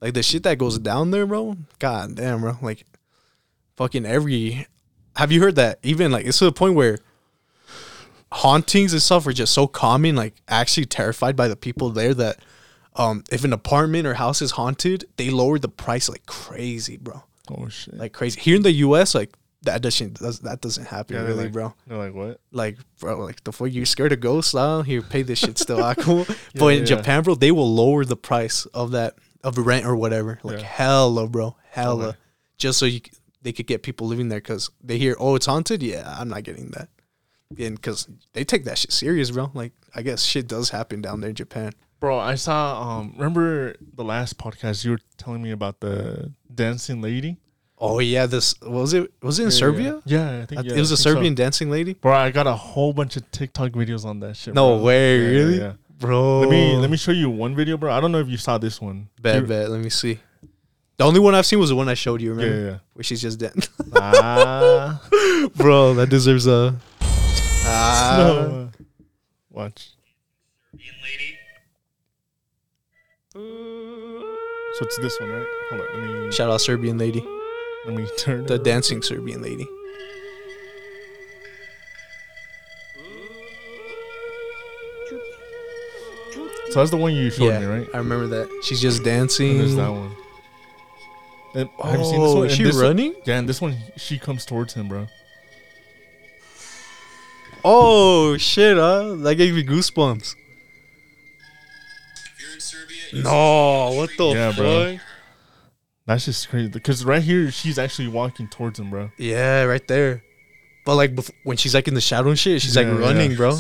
[0.02, 1.58] Like the shit that goes down there, bro.
[1.80, 2.58] God damn, bro.
[2.62, 2.86] Like
[3.76, 4.66] fucking every.
[5.18, 5.80] Have you heard that?
[5.84, 7.00] Even like it's to the point where
[8.32, 10.16] hauntings and stuff are just so common.
[10.16, 12.38] Like actually terrified by the people there that
[12.96, 17.24] um if an apartment or house is haunted, they lower the price like crazy, bro.
[17.50, 17.96] Oh shit.
[17.98, 18.40] Like crazy.
[18.40, 21.74] Here in the U.S., like that doesn't that doesn't happen Yeah, really, like- bro.
[21.88, 22.40] They're like, what?
[22.52, 24.54] Like, bro, like the fuck you scared of ghosts?
[24.54, 25.84] Now here, pay this shit still.
[25.84, 26.26] ah, cool.
[26.56, 26.86] but in yeah.
[26.86, 30.40] Japan, bro, they will lower the price of that of the rent or whatever.
[30.44, 30.66] Like Yeah.
[30.66, 32.18] hella, bro, hella, Okay.
[32.58, 33.02] just so you
[33.42, 35.84] they could get people living there because they hear, oh, it's haunted.
[35.84, 36.90] Yeah, I'm not getting that.
[37.60, 39.52] And because they take that shit serious, bro.
[39.54, 41.74] Like I guess shit does happen down there in Japan.
[42.00, 42.82] Bro, I saw.
[43.00, 47.38] Um, remember the last podcast you were telling me about the dancing lady?
[47.78, 49.12] Oh yeah, this was it.
[49.22, 50.02] Was it in Yeah, Serbia?
[50.06, 51.14] Yeah, yeah I think I- yeah, it was I a think so.
[51.14, 51.94] Serbian dancing lady.
[51.94, 54.54] Bro, I got a whole bunch of TikTok videos on that shit.
[54.54, 54.84] No bro.
[54.86, 55.74] way, Yeah, yeah, really, yeah.
[56.00, 56.40] bro.
[56.42, 57.92] Let me let me show you one video, bro.
[57.92, 59.10] I don't know if you saw this one.
[59.22, 59.70] Bet, You- bet.
[59.70, 60.20] Let me see.
[60.98, 62.34] The only one I've seen was the one I showed you.
[62.36, 62.72] Yeah, Remember?
[62.72, 62.78] yeah.
[62.94, 63.68] Where she's just dead.
[63.96, 65.02] ah,
[65.58, 66.76] Bro, that deserves a.
[67.02, 68.16] Ah.
[68.18, 68.70] no.
[69.50, 69.90] Watch.
[73.36, 75.48] So it's this one, right?
[75.70, 77.26] Hold on, let me Shout out Serbian lady,
[77.86, 78.64] let me turn the it up.
[78.66, 79.68] dancing Serbian lady.
[86.72, 87.88] So that's the one you showed yeah, me, right?
[87.94, 88.50] I remember that.
[88.64, 89.58] She's just And dancing.
[89.60, 90.12] there's that one.
[91.54, 92.46] And Oh, have you seen this oh, one?
[92.48, 93.16] is And she this one- running?
[93.26, 95.08] yeah, and this one she comes towards him, bro.
[97.68, 98.78] Oh shit!
[98.78, 99.16] Huh?
[99.20, 100.36] That gave me goosebumps.
[103.14, 104.58] No, what the Yeah, fuck?
[104.58, 104.98] bro.
[106.08, 106.70] That's just crazy.
[106.70, 109.12] Because right here, she's actually walking towards him, bro.
[109.18, 110.24] Yeah, right there.
[110.86, 113.06] But like bef- when she's like in the shadow and shit, she's Yeah, like yeah.
[113.08, 113.58] running, bro.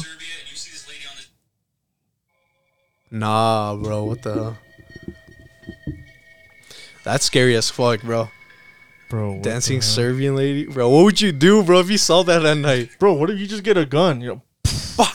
[3.12, 4.04] Nah, bro.
[4.04, 4.58] What the hell?
[7.04, 8.30] That's scary as fuck, bro.
[9.10, 9.40] bro.
[9.42, 9.82] Dancing?
[9.82, 10.90] Serbian lady, bro.
[10.90, 12.90] What would you do, bro, if you saw that at night?
[13.00, 13.14] bro.
[13.14, 14.22] What if you just get a gun?
[14.22, 14.42] You know,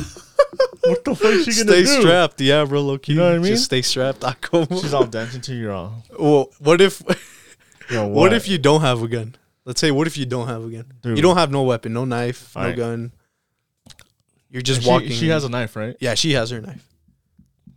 [0.83, 2.01] what the fuck is she gonna Stay do?
[2.03, 2.81] strapped, yeah, bro.
[2.83, 3.13] Low key.
[3.13, 3.53] You know what I mean?
[3.53, 4.25] Just stay strapped.
[4.25, 4.67] I come.
[4.69, 5.73] She's all dancing to your.
[5.73, 7.03] Uh, Well, what if?
[7.91, 9.37] yo, What if you don't have a gun?
[9.65, 10.87] Let's say, what if you don't have a gun?
[11.03, 11.17] Dude.
[11.17, 12.77] You don't have no weapon, no knife, no Alright.
[12.77, 13.13] gun.
[14.51, 15.11] You're just she, walking.
[15.11, 15.97] She has a knife, right?
[16.01, 16.85] yeah, she has her knife.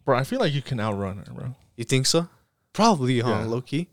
[0.05, 1.55] Bro, I feel like you can outrun her, bro.
[1.75, 2.27] You think so?
[2.73, 3.29] Probably, huh?
[3.29, 3.45] Yeah.
[3.45, 3.89] Low key.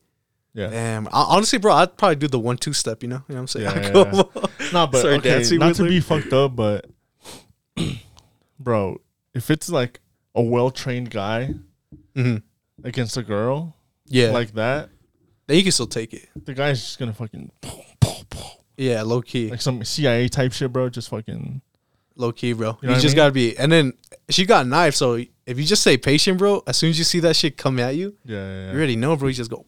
[0.55, 0.68] Yeah.
[0.68, 1.07] Damn.
[1.09, 3.03] I, honestly, bro, I'd probably do the one two step.
[3.03, 3.64] You know, you know what I'm saying?
[3.66, 4.33] Yeah, I yeah, go-
[4.73, 5.88] No, but okay, not to her.
[5.88, 6.87] be fucked up, but
[8.61, 9.01] bro,
[9.35, 9.99] if it's like
[10.35, 11.55] a well trained guy
[12.16, 12.42] Mhm.
[12.85, 13.75] against a girl
[14.07, 14.90] Yeah, like that,
[15.46, 16.29] then you can still take it.
[16.44, 17.51] the guy's just gonna fucking
[18.77, 20.88] Yeah, low key, like some CIA type shit, bro.
[20.88, 21.61] Just fucking
[22.16, 22.79] low key, bro.
[22.81, 23.16] You know You, just mean?
[23.16, 23.57] gotta be.
[23.59, 23.92] And then
[24.31, 27.20] she got knife, so if you just say patient, bro, as soon as you see
[27.20, 28.49] that shit come at you, yeah, yeah.
[28.66, 28.70] yeah.
[28.73, 29.29] you already know, bro.
[29.29, 29.66] You just go,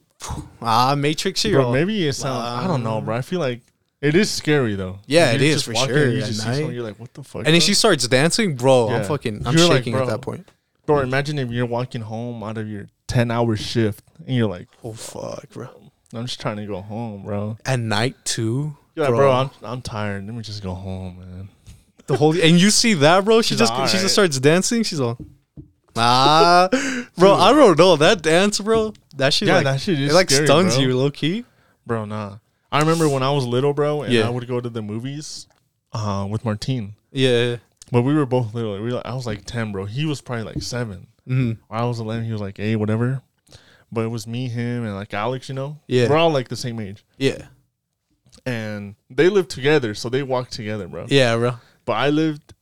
[0.63, 1.53] ah, Matrix shit.
[1.53, 2.43] Bro, maybe it sounds.
[2.43, 3.17] I don't know, bro.
[3.17, 3.61] I feel like
[4.03, 4.99] it is scary though.
[5.07, 6.55] Yeah, Like, it you're is just for walking sure, You at just see night.
[6.57, 7.39] someone, you're like, what the fuck?
[7.41, 7.61] And then bro?
[7.61, 8.89] she starts dancing, bro.
[8.89, 9.09] I'm Yeah.
[9.09, 10.07] fucking, I'm You're like, shaking at bro.
[10.09, 10.49] that point.
[10.87, 14.69] bro, imagine if you're walking home out of your ten hour shift and you're like,
[14.85, 15.69] Oh fuck, bro.
[16.15, 17.57] I'm just trying to go home, bro.
[17.65, 20.27] At night too, You're like, bro, I'm I'm tired.
[20.27, 21.49] Let me just go home, man.
[22.07, 23.41] the whole and you see that, bro.
[23.41, 24.83] She She's just she just starts dancing.
[24.83, 25.17] She's all,
[25.97, 26.69] ah,
[27.17, 27.35] bro.
[27.35, 28.93] I don't know that dance, bro.
[29.17, 30.85] That shit, Yeah, like, that shit is it like scary, stuns bro.
[30.85, 31.45] you, low key.
[31.87, 32.37] Bro, nah.
[32.73, 34.27] I remember when I was little, bro, and Yeah.
[34.27, 35.47] I would go to the movies
[35.93, 36.95] uh, with Martine.
[37.13, 37.57] Yeah.
[37.93, 38.81] But we were both little.
[38.83, 39.85] We were, I was like 10, bro.
[39.85, 41.07] He was probably like 7.
[41.27, 42.25] hmm I was 11.
[42.25, 43.23] He was like 8, whatever.
[43.93, 45.79] But it was me, him, and like Alex, you know?
[45.87, 46.09] Yeah.
[46.09, 47.05] We're all like the same age.
[47.19, 47.49] Yeah.
[48.47, 51.05] And they lived together, so they walked together, bro.
[51.09, 51.53] Yeah, bro.
[51.85, 52.55] But I lived,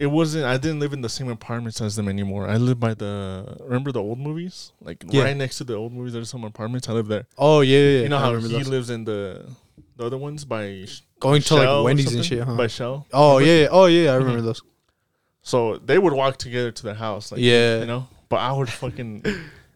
[0.00, 2.48] it wasn't, I didn't live in the same apartments as them anymore.
[2.48, 4.72] I lived by the, remember the old movies?
[4.80, 5.24] Like Yeah.
[5.24, 6.88] right next to the old movies, there's some apartments.
[6.88, 7.26] I live there.
[7.36, 8.00] Oh yeah, yeah.
[8.04, 8.66] You know I how he those.
[8.66, 9.44] lives in the,
[9.96, 10.86] the other ones by
[11.20, 12.54] going to like Wendy's and shit, huh?
[12.54, 13.06] By Shell.
[13.12, 13.52] oh Remember?
[13.54, 13.68] yeah, yeah.
[13.70, 14.24] Oh yeah, I mm-hmm.
[14.24, 14.62] remember those.
[15.42, 17.80] So they would walk together to their house, like Yeah.
[17.80, 18.08] you know.
[18.30, 19.22] But I would fucking,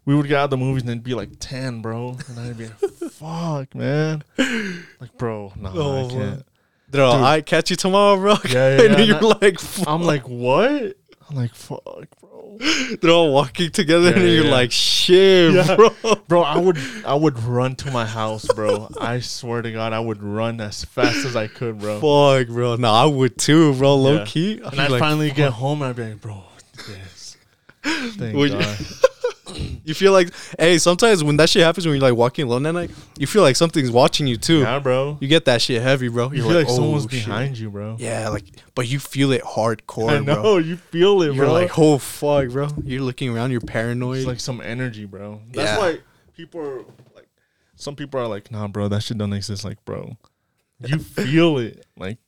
[0.06, 2.56] we would get out of the movies and it'd be like ten, bro, and I'd
[2.56, 2.78] be like,
[3.12, 4.24] fuck, man,
[5.00, 6.46] like, bro, no, Oh, I can't.
[6.94, 7.20] Bro, Dude.
[7.22, 8.37] I catch you tomorrow, bro.
[8.48, 9.88] Yeah, yeah, and yeah, you're like, fuck.
[9.88, 10.96] I'm like, what?
[11.28, 11.80] I'm like, fuck,
[12.20, 12.59] bro,
[13.00, 14.50] they're all walking together, Yeah, and yeah, you're yeah.
[14.52, 15.74] like, shit, Yeah.
[15.74, 15.90] bro.
[16.28, 16.42] bro.
[16.42, 18.88] I would, I would run to my house, bro.
[19.00, 21.94] I swear to God, I would run as fast as I could, bro.
[21.94, 22.76] Fuck, bro.
[22.76, 23.96] No, I would too, bro.
[23.96, 24.24] Low Yeah.
[24.26, 24.61] key.
[24.62, 26.44] And I like, finally get home, and I'd be like, bro,
[26.88, 27.37] yes,
[27.83, 28.78] thank Would you- God.
[29.85, 32.72] You feel like, hey, sometimes when that shit happens, when you're like walking alone at
[32.72, 34.61] night, you feel like something's watching you too.
[34.61, 35.18] yeah, bro.
[35.20, 36.30] You get that shit heavy, bro.
[36.30, 37.11] You You're feel like, oh, someone's shit.
[37.11, 37.96] behind you, bro.
[37.98, 40.59] Yeah, like, but you feel it hardcore, I know bro.
[40.59, 41.52] you feel it, You're bro.
[41.52, 42.68] like, oh fuck, bro.
[42.85, 43.50] You're looking around.
[43.50, 44.18] You're paranoid.
[44.18, 45.40] It's like some energy, bro.
[45.52, 45.78] That's Yeah.
[45.78, 45.98] why
[46.37, 46.78] people are
[47.14, 47.28] like,
[47.76, 49.64] some people are like, nah, bro, that shit don't exist.
[49.64, 50.16] Like, bro,
[50.87, 51.85] you feel it.
[51.96, 52.18] Like,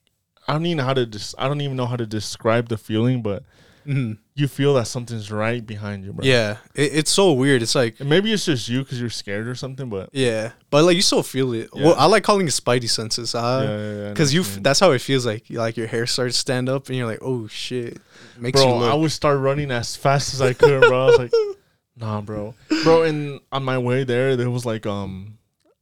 [0.47, 1.05] I don't even know how to.
[1.05, 3.43] Des- I don't even know how to describe the feeling, but
[3.85, 4.17] Mhm.
[4.39, 6.23] You feel that something's right behind you, bro.
[6.23, 7.61] yeah, it, it's so weird.
[7.61, 10.83] It's like, And maybe it's just you because you're scared or something, but yeah, but
[10.83, 11.69] like you still feel it.
[11.73, 11.85] Yeah.
[11.85, 13.33] Well, I like calling it spidey senses.
[13.33, 15.45] Uh, yeah, yeah, you, f- that's how it feels like.
[15.49, 17.99] Like your hair starts stand up, and you're like, "Oh shit!"
[18.37, 18.91] Makes bro, you look.
[18.91, 21.03] I would start running as fast as I could, bro.
[21.03, 21.31] I was like,
[21.97, 23.03] nah, bro, bro.
[23.03, 25.39] And on my way there, there was like um,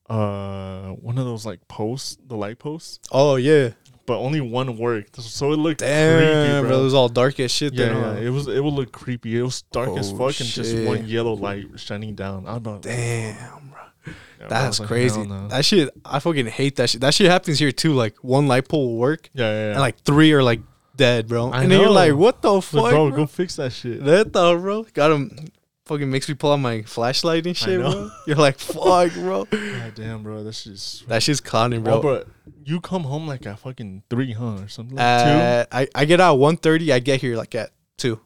[0.10, 3.00] uh, one of those like posts, the light posts.
[3.12, 3.72] oh yeah,
[4.06, 5.22] but only one worked.
[5.22, 6.70] So it looked damn, creepy, bro.
[6.70, 6.80] bro.
[6.80, 7.74] It was all dark as shit.
[7.74, 8.20] yeah, then, yeah, huh?
[8.22, 8.48] it was.
[8.48, 9.38] It would look creepy.
[9.38, 12.48] It was dark as Oh, fuck and just one yellow light shining down.
[12.48, 12.82] I don't.
[12.82, 14.14] Damn, bro.
[14.40, 15.24] Yeah, That's like, crazy.
[15.50, 17.02] That shit, I fucking hate that shit.
[17.02, 17.94] That shit happens here too.
[17.94, 19.72] Like one light pole will work, Yeah, yeah, yeah.
[19.72, 20.62] and like three are like
[20.96, 21.50] dead, bro.
[21.52, 24.04] I and then you're like, "What the Like, fuck, bro, bro?" go fix that shit.
[24.04, 24.84] That though, bro.
[24.94, 25.48] Got him.
[25.86, 28.10] Fucking makes me pull out my flashlight and shit, bro.
[28.28, 31.08] You're like, "Fuck, bro." God damn, bro, that's just.
[31.08, 32.18] That shit's clowning, Bro, bro.
[32.20, 32.28] but
[32.64, 36.20] you come home like at fucking three, huh, or something like Uh, I, I get
[36.20, 36.92] out at 1.30.
[36.92, 38.20] I get here like at 2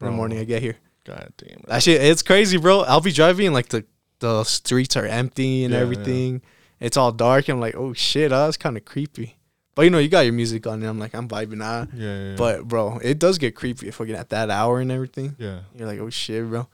[0.00, 0.38] in the morning.
[0.38, 0.76] I get here.
[1.04, 1.62] God damn.
[1.68, 2.80] That shit, it's crazy, bro.
[2.80, 3.86] I'll be driving like the,
[4.18, 6.42] the streets are empty and Yeah, everything.
[6.80, 7.48] It's all dark.
[7.48, 9.36] I'm like, oh shit, oh, that's kind of creepy.
[9.74, 11.88] But you know, you got your music on and I'm like, I'm vibing out.
[11.94, 12.36] Yeah, yeah, yeah.
[12.36, 15.34] But bro, it does get creepy fucking at that hour and everything.
[15.38, 16.68] yeah, You're like, oh shit, bro.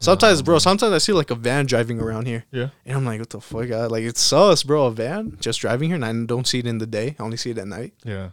[0.00, 2.44] Sometimes, bro, sometimes I see like a van driving around here.
[2.52, 2.68] yeah.
[2.86, 3.70] And I'm like, what the fuck?
[3.72, 4.86] I, like, it's sus, bro.
[4.86, 7.16] A van just driving here and I don't see it in the day.
[7.18, 7.94] I only see it at night.
[8.04, 8.30] Yeah.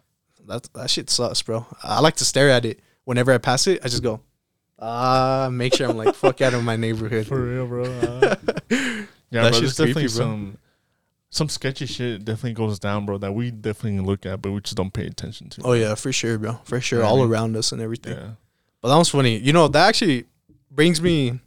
[0.47, 1.65] That that shit sus, bro.
[1.83, 2.79] I like to stare at it.
[3.05, 4.21] Whenever I pass it, I just go,
[4.79, 7.25] ah, make sure I'm like, fuck out of my neighborhood.
[7.27, 7.83] For real, bro.
[7.85, 8.35] Uh,
[8.69, 9.51] yeah, That bro.
[9.51, 10.25] shit's There's definitely creepy, bro.
[10.25, 10.57] some
[11.31, 13.17] some sketchy shit definitely goes down, bro.
[13.17, 15.61] That we definitely look at, but we just don't pay attention to.
[15.63, 16.59] Oh yeah, for sure, bro.
[16.63, 18.15] For sure, Yeah, I all mean- around us and everything.
[18.15, 18.29] yeah.
[18.81, 19.37] But that was funny.
[19.39, 20.25] You know, that actually
[20.69, 21.39] brings me,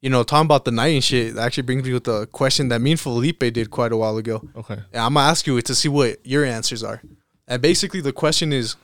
[0.00, 1.34] you know, talking about the night and shit.
[1.34, 4.16] That actually brings me with the question that me and Felipe did quite a while
[4.16, 4.48] ago.
[4.56, 4.74] Okay.
[4.92, 7.02] And I'm gonna ask you it to see what your answers are.
[7.46, 8.76] And basically, the question is,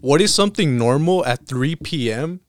[0.00, 2.40] what is something normal at 3 p.m.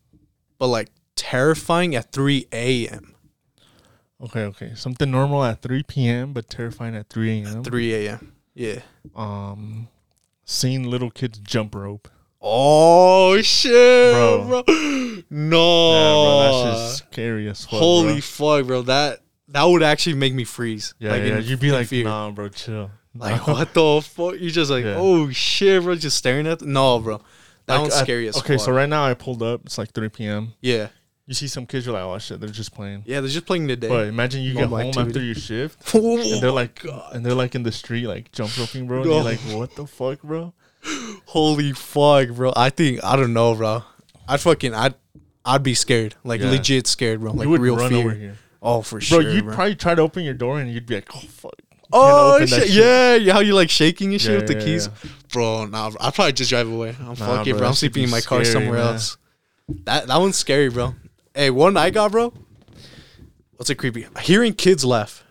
[0.58, 3.16] but like terrifying at 3 a.m.
[4.22, 4.44] Okay.
[4.44, 4.72] Okay.
[4.76, 6.34] Something normal at 3 p.m.
[6.34, 7.64] but terrifying at 3 a.m.
[7.64, 8.34] 3 a.m.
[8.54, 8.80] Yeah.
[9.16, 9.90] Um,
[10.46, 12.08] seeing little kids jump rope.
[12.46, 13.72] Oh shit,
[14.14, 14.44] Bro.
[14.48, 14.64] bro!
[14.68, 16.62] Yeah, No, bro.
[16.64, 17.80] That's just scary as fuck.
[17.80, 18.22] holy bro.
[18.22, 18.82] fuck, bro!
[18.84, 20.94] That that would actually make me freeze.
[21.00, 21.38] Yeah, like, yeah.
[21.40, 22.04] You'd be like, fear.
[22.04, 22.92] nah, bro, chill.
[23.16, 24.40] Like what the fuck?
[24.40, 24.96] You just like, Yeah.
[24.98, 25.96] oh shit, bro!
[25.96, 26.62] Just staring at.
[26.62, 27.22] No, bro.
[27.66, 28.66] That Like, one's scary as Okay, fuck.
[28.66, 29.62] so right now I pulled up.
[29.66, 30.54] It's like 3 p.m.
[30.60, 30.90] yeah,
[31.28, 33.04] You see some kids, you're like, oh shit, they're just playing.
[33.06, 33.22] yeah.
[33.22, 33.88] They're just playing the day.
[33.88, 35.10] But imagine you get Normal home activity.
[35.12, 37.16] after your shift, Oh and they're like, God.
[37.16, 38.98] and they're like in the street, like jump roping, bro.
[39.02, 39.16] And No.
[39.16, 40.54] you're like, what the fuck, bro?
[41.26, 42.52] Holy fuck, bro!
[42.56, 43.84] I think I don't know, bro.
[44.28, 44.96] I'd fucking I'd
[45.46, 46.50] I'd be scared, like Yeah.
[46.52, 47.32] legit scared, bro.
[47.32, 48.00] Like you would real run fear.
[48.00, 49.00] over here, Oh, for bro.
[49.00, 49.56] sure, you'd bro.
[49.56, 51.54] probably try to open your door, and you'd be like, oh fuck.
[51.92, 52.78] oh open that shit, shit.
[52.78, 53.34] yeah, yeah.
[53.34, 54.90] How you like shaking and shit Yeah, with the yeah, keys,
[55.32, 55.66] bro?
[55.66, 55.98] Nah, bro.
[56.02, 56.96] I'd probably just drive away.
[57.00, 57.68] I'm fucking, bro, bro.
[57.70, 58.94] I'm sleeping be in my car scary, somewhere man.
[58.94, 59.18] else.
[59.86, 60.96] That that one's scary, bro.
[61.34, 62.34] Hey, one I got, bro.
[63.56, 64.06] What's it creepy?
[64.22, 65.23] Hearing kids laugh.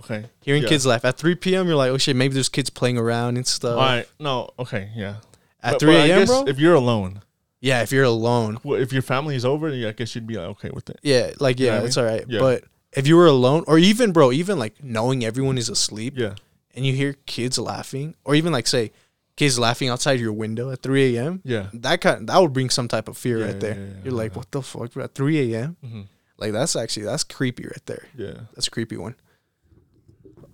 [0.00, 0.24] Okay.
[0.42, 0.68] Hearing Yeah.
[0.68, 1.66] kids laugh at 3 p.m.
[1.66, 3.72] You're like, oh shit, maybe there's kids playing around and stuff.
[3.78, 4.06] All right.
[4.18, 4.50] No.
[4.58, 4.90] Okay.
[4.94, 5.16] Yeah.
[5.62, 6.44] At But- 3 I a.m., guess bro.
[6.46, 7.22] If you're alone,
[7.60, 8.58] yeah, if you're alone.
[8.64, 10.98] well, if your family is over, yeah, I guess you'd be like, okay with it.
[11.02, 12.06] Yeah, like You know yeah, what I it's mean?
[12.06, 12.24] all right.
[12.28, 12.40] Yeah.
[12.40, 16.34] But if you were alone, or even bro, even like knowing everyone is asleep, Yeah.
[16.74, 18.92] and you hear kids laughing, or even like say
[19.36, 21.40] kids laughing outside your window at 3 a.m.
[21.44, 21.66] Yeah.
[21.74, 23.74] That kind that would bring some type of fear Yeah, right there.
[23.74, 24.38] yeah, yeah, You're like, yeah.
[24.38, 24.92] what the fuck?
[24.92, 25.04] bro?
[25.04, 25.76] At 3 a.m.
[25.84, 26.02] hmm
[26.38, 28.06] Like that's actually that's creepy right there.
[28.16, 28.34] Yeah.
[28.54, 29.14] That's a creepy one.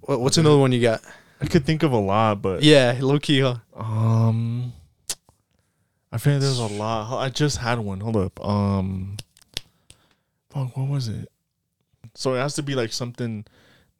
[0.07, 1.03] What, what's another one you got?
[1.40, 3.57] I could think of a lot, but Yeah, low key, huh?
[3.75, 4.73] Um,
[6.11, 7.19] I feel like there's a lot.
[7.19, 8.01] I just had one.
[8.01, 8.45] Hold up.
[8.45, 9.19] Um,
[10.51, 11.29] fuck, what was it?
[12.14, 13.45] So it has to be like something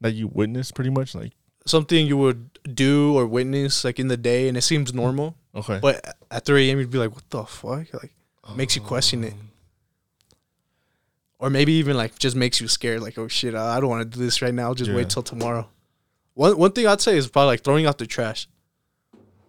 [0.01, 1.14] that you witnessed, pretty much.
[1.14, 1.33] Like,
[1.66, 5.81] Something you would do or witness like in the day, and it seems normal, okay,
[5.83, 6.79] but at 3 a.m.
[6.79, 7.92] you'd be like, what the fuck?
[7.92, 8.12] Like
[8.55, 9.33] makes you question it.
[9.33, 9.51] Um,
[11.40, 13.01] or maybe even like just makes you scared.
[13.03, 14.69] Like, oh shit, I I don't want to do this right now.
[14.69, 14.97] I'll just Yeah.
[14.97, 15.69] wait till tomorrow.
[16.37, 18.46] One one thing I'd say is probably like throwing out the trash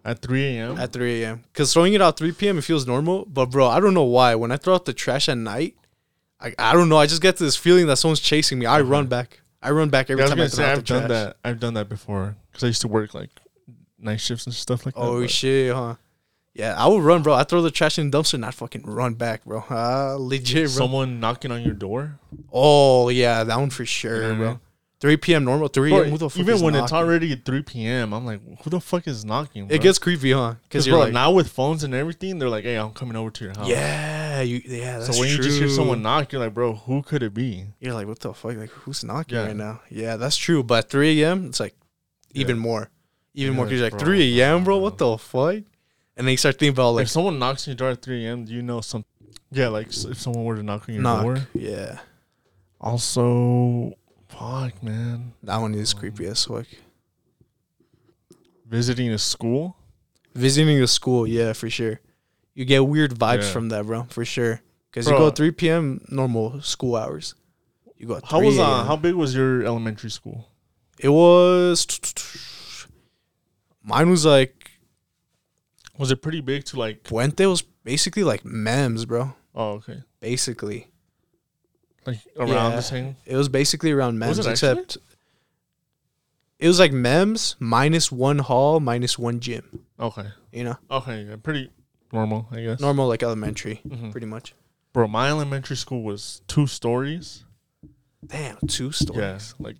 [0.04, 0.78] At 3 a.m.
[0.78, 1.44] at 3 a.m.
[1.52, 2.56] Because throwing it out 3 p.m.
[2.58, 4.34] it feels normal, but bro, I don't know why.
[4.34, 5.76] When I throw out the trash at night,
[6.40, 6.96] I I don't know.
[6.96, 8.66] I just get this feeling that someone's chasing me.
[8.66, 9.40] I run back.
[9.60, 11.08] I run back every Yeah, time I gonna throw say out the I've done trash.
[11.10, 11.36] that.
[11.44, 13.30] I've done that before because I used to work like
[13.98, 15.00] night shifts and stuff like that.
[15.00, 15.96] Oh shit, huh?
[16.54, 17.34] Yeah, I would run, bro.
[17.34, 19.62] I throw the trash in the dumpster and I fucking run back, bro.
[19.68, 20.68] Ah, legit, bro.
[20.68, 22.18] Someone knocking on your door.
[22.52, 24.60] oh yeah, that one for sure, Yeah, bro.
[25.00, 25.44] 3 p.m.
[25.44, 25.68] normal.
[25.68, 26.10] 3 Bro, a.m.
[26.10, 29.24] Who the fuck even when it's already 3 p.m., I'm like, who the fuck is
[29.24, 29.66] knocking?
[29.68, 29.76] Bro?
[29.76, 30.54] It gets creepy, huh?
[30.64, 33.30] Because you're bro, like, now with phones and everything, they're like, hey, I'm coming over
[33.30, 33.68] to your house.
[33.68, 34.98] yeah, you, yeah.
[34.98, 35.36] That's so when true.
[35.38, 37.66] you just hear someone knock, you're like, bro, who could it be?
[37.80, 38.56] you're like, what the fuck?
[38.56, 39.46] Like, who's knocking Yeah.
[39.46, 39.80] right now?
[39.88, 40.62] Yeah, that's true.
[40.64, 41.74] But 3 a.m., it's like
[42.34, 42.62] even Yeah.
[42.62, 42.90] more,
[43.34, 43.66] even Yeah, more.
[43.66, 44.78] Because you're like 3 a.m., bro.
[44.78, 45.54] What the fuck?
[46.16, 48.26] And then you start thinking about like if someone knocks on your door at 3
[48.26, 49.06] a.m., do you know something?
[49.52, 51.22] Yeah, like if someone were to knock on your knock.
[51.22, 51.38] door.
[51.54, 52.00] Yeah,
[52.80, 53.92] Also,
[54.38, 56.66] fuck, man, that one is creepy as fuck.
[58.66, 59.76] visiting a school.
[60.34, 62.00] Visiting a school, yeah, for sure.
[62.54, 63.52] You get weird vibes Yeah.
[63.52, 64.60] from that, bro, for sure.
[64.90, 65.18] Because you Bro.
[65.18, 66.04] go 3 p.m.
[66.08, 67.34] normal school hours.
[67.96, 68.86] You go at How 3 was uh, a.m..
[68.86, 70.48] how big was your elementary school?
[70.98, 71.86] It was.
[73.82, 74.70] Mine was like
[75.98, 77.02] Was it pretty big to like?
[77.04, 79.34] Puente was basically like mems, bro.
[79.54, 80.88] Oh, okay, Basically,
[82.08, 82.76] like around Yeah.
[82.76, 83.16] the same.
[83.26, 84.52] it was basically around memes, it actually?
[84.52, 84.98] except
[86.58, 89.84] it was like memes minus one hall minus one gym.
[90.00, 91.70] Okay, You know, okay, yeah, pretty
[92.12, 92.80] normal, I guess.
[92.80, 94.10] normal like elementary, Mhm.
[94.12, 94.54] pretty much.
[94.92, 97.44] Bro, my elementary school was two stories.
[98.26, 99.54] Damn, two stories.
[99.58, 99.76] Yeah, like,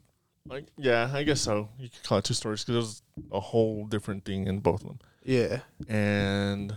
[0.47, 1.69] like yeah, I guess so.
[1.79, 4.83] You could call it two stories because it was a whole different thing in both
[4.83, 4.99] of them.
[5.25, 5.61] Yeah.
[5.89, 6.77] And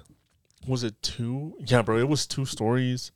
[0.68, 1.56] was it two?
[1.60, 3.12] Yeah, bro, it was two stories.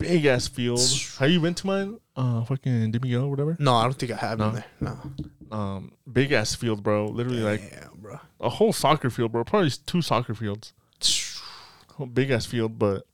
[0.00, 0.80] Big ass field.
[1.18, 1.98] Have you been to mine?
[2.16, 3.56] Uh, fucking Dimio or whatever.
[3.60, 4.48] No, I don't think I have No?
[4.48, 4.64] in there.
[4.80, 5.56] No.
[5.56, 7.06] Um, big ass field, bro.
[7.06, 8.18] Literally like Damn, bro.
[8.40, 9.44] a whole soccer field, bro.
[9.44, 10.72] Probably two soccer fields.
[12.14, 13.06] Big ass field, but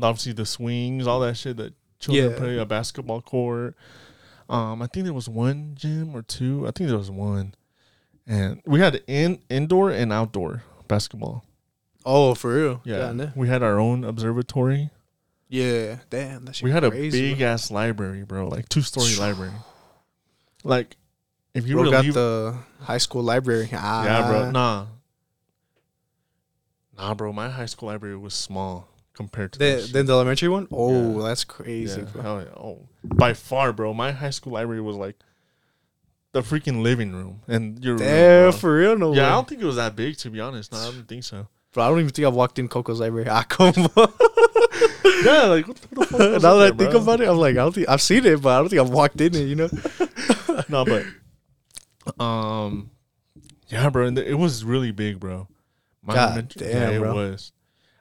[0.00, 2.36] obviously the swings, all that shit that children Yeah.
[2.38, 3.74] play, a basketball court.
[4.48, 6.66] Um, I think there was one gym or two.
[6.66, 7.54] I think there was one,
[8.26, 11.44] and we had in indoor and outdoor basketball.
[12.04, 12.80] Oh, for real?
[12.84, 14.90] Yeah, Damn, we had our own observatory.
[15.48, 15.96] Yeah.
[16.10, 17.46] Damn, that shit We had a big bro.
[17.46, 19.52] ass library, bro, like two story library.
[20.64, 20.96] Like,
[21.54, 23.68] if you Bro were got leave, the high school library.
[23.72, 24.50] yeah, bro, Ah.
[24.50, 24.86] nah,
[26.96, 27.32] nah, bro.
[27.32, 30.68] My high school library was small compared to The, then the elementary one?
[30.70, 31.28] Oh, Yeah.
[31.28, 32.38] that's crazy, yeah, bro.
[32.40, 32.44] yeah.
[32.56, 33.92] Oh, by far, bro.
[33.94, 35.16] My high school library was like
[36.32, 38.52] the freaking living room, and your room, Damn, bro.
[38.52, 38.98] for real?
[38.98, 40.70] No yeah, I don't think it was that big to be honest.
[40.72, 41.48] No, I don't think so.
[41.78, 43.28] Bro, I don't even think I've walked in Coco's library.
[43.30, 43.72] I come
[45.24, 46.42] yeah, like what the, the fuck?
[46.42, 47.02] now that in I think bro?
[47.02, 48.90] about it, I'm like, I don't think I've seen it, but I don't think I've
[48.90, 49.44] walked in it.
[49.46, 49.68] You know?
[50.68, 52.90] no, but um,
[53.68, 55.46] yeah, bro, and it was really big, bro.
[56.02, 57.14] My God damn, yeah, it bro.
[57.14, 57.52] was.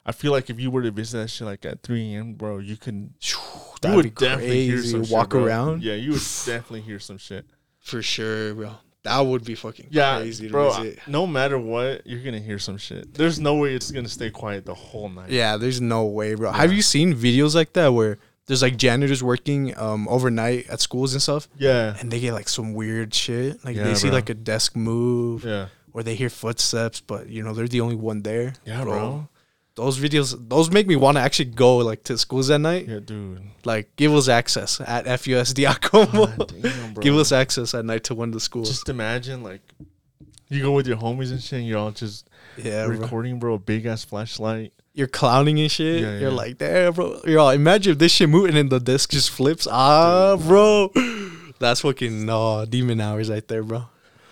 [0.04, 2.58] I feel like if you were to visit that shit like at 3 a.m., bro,
[2.58, 3.38] you can you
[3.84, 5.46] That'd would be definitely hear some shit, Walk bro.
[5.46, 6.18] around Yeah, you would
[6.48, 7.46] definitely hear some shit.
[7.80, 8.72] for sure, bro.
[9.08, 10.72] That would be fucking Yeah, crazy to bro.
[10.72, 11.00] visit.
[11.08, 13.14] No matter what, you're gonna hear some shit.
[13.14, 15.30] There's no way it's gonna stay quiet the whole night.
[15.30, 16.52] Yeah, there's no way, bro.
[16.52, 21.14] Have you seen videos like that where there's like janitors working um overnight at schools
[21.14, 23.64] and stuff, Yeah, and they get like some weird shit.
[23.66, 24.16] Like Yeah, they see bro.
[24.18, 27.96] like a desk move, yeah, or they hear footsteps, but you know they're the only
[27.96, 28.54] one there.
[28.66, 29.28] yeah, bro.
[29.78, 32.88] Those videos, those make me want to actually go like to schools at night.
[32.88, 33.44] Yeah, dude.
[33.64, 36.12] Like, give us access at FUSD.com.
[36.12, 36.94] God damn.
[37.00, 38.70] Give us access at night to one of the schools.
[38.70, 39.62] Just imagine like
[40.50, 41.60] you go with your homies and shit.
[41.60, 42.98] and You're all just yeah, bro.
[42.98, 43.60] recording, bro.
[43.60, 44.74] Big ass flashlight.
[44.96, 46.02] You're clowning and shit.
[46.02, 47.22] Yeah, You're like, damn, bro.
[47.28, 49.68] Yo, imagine if this shit moving and the disc just flips.
[49.70, 50.92] Ah, bro.
[51.60, 53.86] That's fucking no demon hours right there, bro.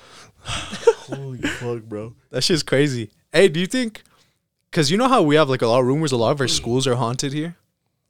[0.43, 2.15] Holy fuck, bro.
[2.31, 3.11] That shit's crazy.
[3.31, 4.01] Hey, do you think?
[4.75, 6.47] Because you know how we have like a lot of rumors, a lot of our
[6.47, 6.49] mm.
[6.49, 7.55] schools are haunted here.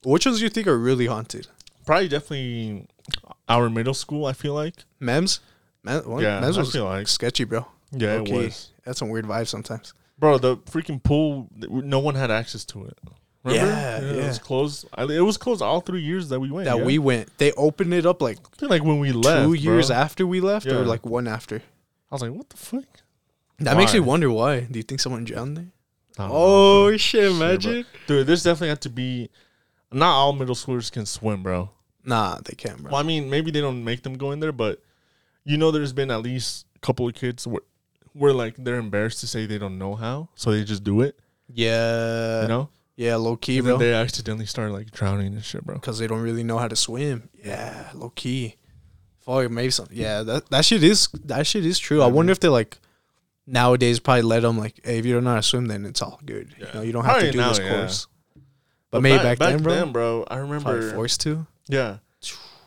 [0.03, 1.45] Which ones do you think are really haunted?
[1.85, 2.87] Probably definitely
[3.47, 4.25] our middle school.
[4.25, 4.73] I feel like.
[4.99, 5.41] Mems?
[5.83, 6.01] Mem-?
[6.19, 7.07] Yeah, Mems I was feel like.
[7.07, 7.67] sketchy, bro.
[7.91, 8.31] Yeah, Okay.
[8.31, 8.71] it was.
[8.83, 9.93] That's some weird vibes sometimes.
[10.17, 11.47] Bro, the freaking pool.
[11.55, 12.97] No one had access to it.
[13.43, 13.71] Remember?
[13.71, 14.27] Yeah, It yeah.
[14.27, 14.87] was closed.
[14.91, 16.65] I, it was closed all three years that we went.
[16.65, 16.83] That yeah?
[16.83, 17.37] we went.
[17.37, 19.45] They opened it up like I feel like when we left.
[19.45, 20.77] two years bro, after we left, Yeah.
[20.77, 21.57] or like one after.
[21.57, 22.85] I was like, what the fuck?
[23.59, 24.07] That makes me Why?
[24.07, 24.61] wonder why.
[24.61, 25.67] Do you think someone drowned there?
[26.17, 26.97] I don't know, Oh bro.
[26.97, 27.37] shit!
[27.37, 27.83] bro.
[28.07, 29.29] Dude, this definitely had to be.
[29.91, 31.69] Not all middle schoolers can swim, bro.
[32.03, 32.91] Nah, they can't, bro.
[32.91, 34.81] Well, I mean, maybe they don't make them go in there, but
[35.43, 37.61] you know, there's been at least a couple of kids where,
[38.13, 41.17] where like they're embarrassed to say they don't know how, so they just do it.
[41.47, 43.79] Yeah, You know, yeah, low key, and then bro.
[43.85, 45.75] they accidentally start like drowning and shit, bro.
[45.75, 47.29] Because they don't really know how to swim.
[47.43, 48.55] Yeah, low key.
[49.21, 49.87] Fuck, maybe some.
[49.91, 52.01] Yeah, that that shit is that shit is true.
[52.01, 52.77] I wonder if they like
[53.47, 56.01] nowadays probably let them like, hey, if you don't know how to swim, then it's
[56.01, 56.53] all good.
[56.57, 57.69] You know, you don't have to do now, this yeah.
[57.69, 58.07] course.
[58.91, 60.93] But, maybe back, then, bro, I remember.
[60.93, 61.45] forced to.
[61.67, 61.97] Yeah,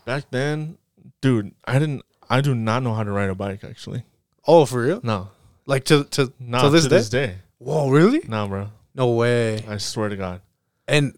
[0.05, 0.76] back then,
[1.20, 2.03] dude, I didn't.
[2.29, 3.64] I do not know how to ride a bike.
[3.64, 4.03] Actually,
[4.47, 5.01] Oh, for real?
[5.03, 5.31] no,
[5.64, 6.97] Like to to not to this to day?
[6.97, 7.35] this day.
[7.59, 8.20] Whoa, really?
[8.29, 8.68] No, bro.
[8.95, 9.64] No way.
[9.66, 10.43] I swear to God.
[10.87, 11.16] And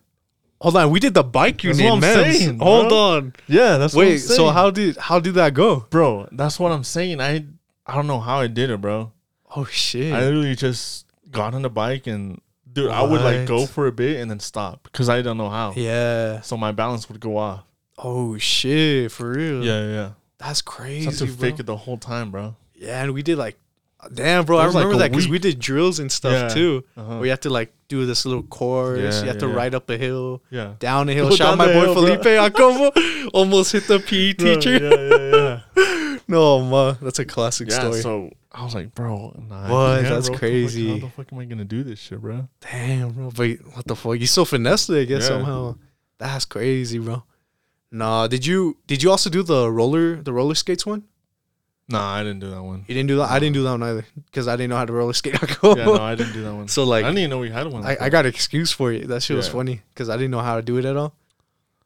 [0.61, 2.33] hold on, we did the bike That's union, man.
[2.33, 2.99] saying, Hold bro.
[2.99, 3.33] on.
[3.49, 5.87] Yeah, that's what I'm Wait, so how did how did that go?
[5.91, 6.29] bro?
[6.31, 7.21] That's what I'm saying.
[7.21, 7.47] I
[7.87, 9.13] I don't know how I did it, bro.
[9.57, 10.13] Oh shit.
[10.13, 12.41] I literally just got on the bike and
[12.73, 15.51] dude, I would like go for a bit and then stop because I don't know
[15.51, 15.73] how.
[15.77, 16.41] yeah.
[16.43, 17.65] So my balance would go off.
[17.99, 19.65] Oh shit, for real.
[19.65, 20.11] Yeah, yeah.
[20.39, 21.05] That's So I crazy.
[21.07, 21.35] had to bro.
[21.35, 22.57] fake it the whole time, bro.
[22.75, 23.59] Yeah, and we did like,
[24.15, 24.57] damn, bro.
[24.57, 25.43] I was like remember a that because we week.
[25.43, 26.49] did drills and stuff Yeah.
[26.49, 26.85] too.
[26.97, 27.17] Uh-huh.
[27.17, 29.01] Where you have to like do this little course.
[29.01, 29.55] Yeah, you have to yeah.
[29.55, 30.75] ride up a hill, Yeah.
[30.79, 31.31] down a hill.
[31.37, 32.23] Shout out my the boy hill, bro.
[32.23, 33.29] Felipe Acomo.
[33.35, 34.79] Almost hit the PE Bro, teacher.
[34.79, 36.19] Yeah, yeah, yeah.
[36.29, 37.81] No, ma, that's a classic yeah.
[37.81, 38.01] story.
[38.01, 39.97] So I was like, bro, nah, What?
[40.03, 40.33] can't, That's bro.
[40.33, 40.89] Like, crazy.
[40.89, 42.49] how the fuck am I gonna do this shit, bro?
[42.61, 43.31] Damn, bro.
[43.31, 44.19] But what the fuck?
[44.19, 45.29] You still finessed it, I guess Yeah.
[45.29, 45.77] somehow.
[46.19, 47.23] That's crazy, bro.
[47.93, 51.05] Nah, did you did you also do the roller the roller skates one?
[51.89, 52.85] Nah, I didn't do that one.
[52.87, 53.31] You didn't do that.
[53.31, 55.35] I didn't do that one either because I didn't know how to roller skate.
[55.63, 56.69] Yeah, no, I didn't do that one.
[56.69, 57.85] so like I didn't even know we had one.
[57.85, 59.09] I, I got an excuse for it.
[59.09, 61.15] That shit was funny because I didn't know how to do it at all.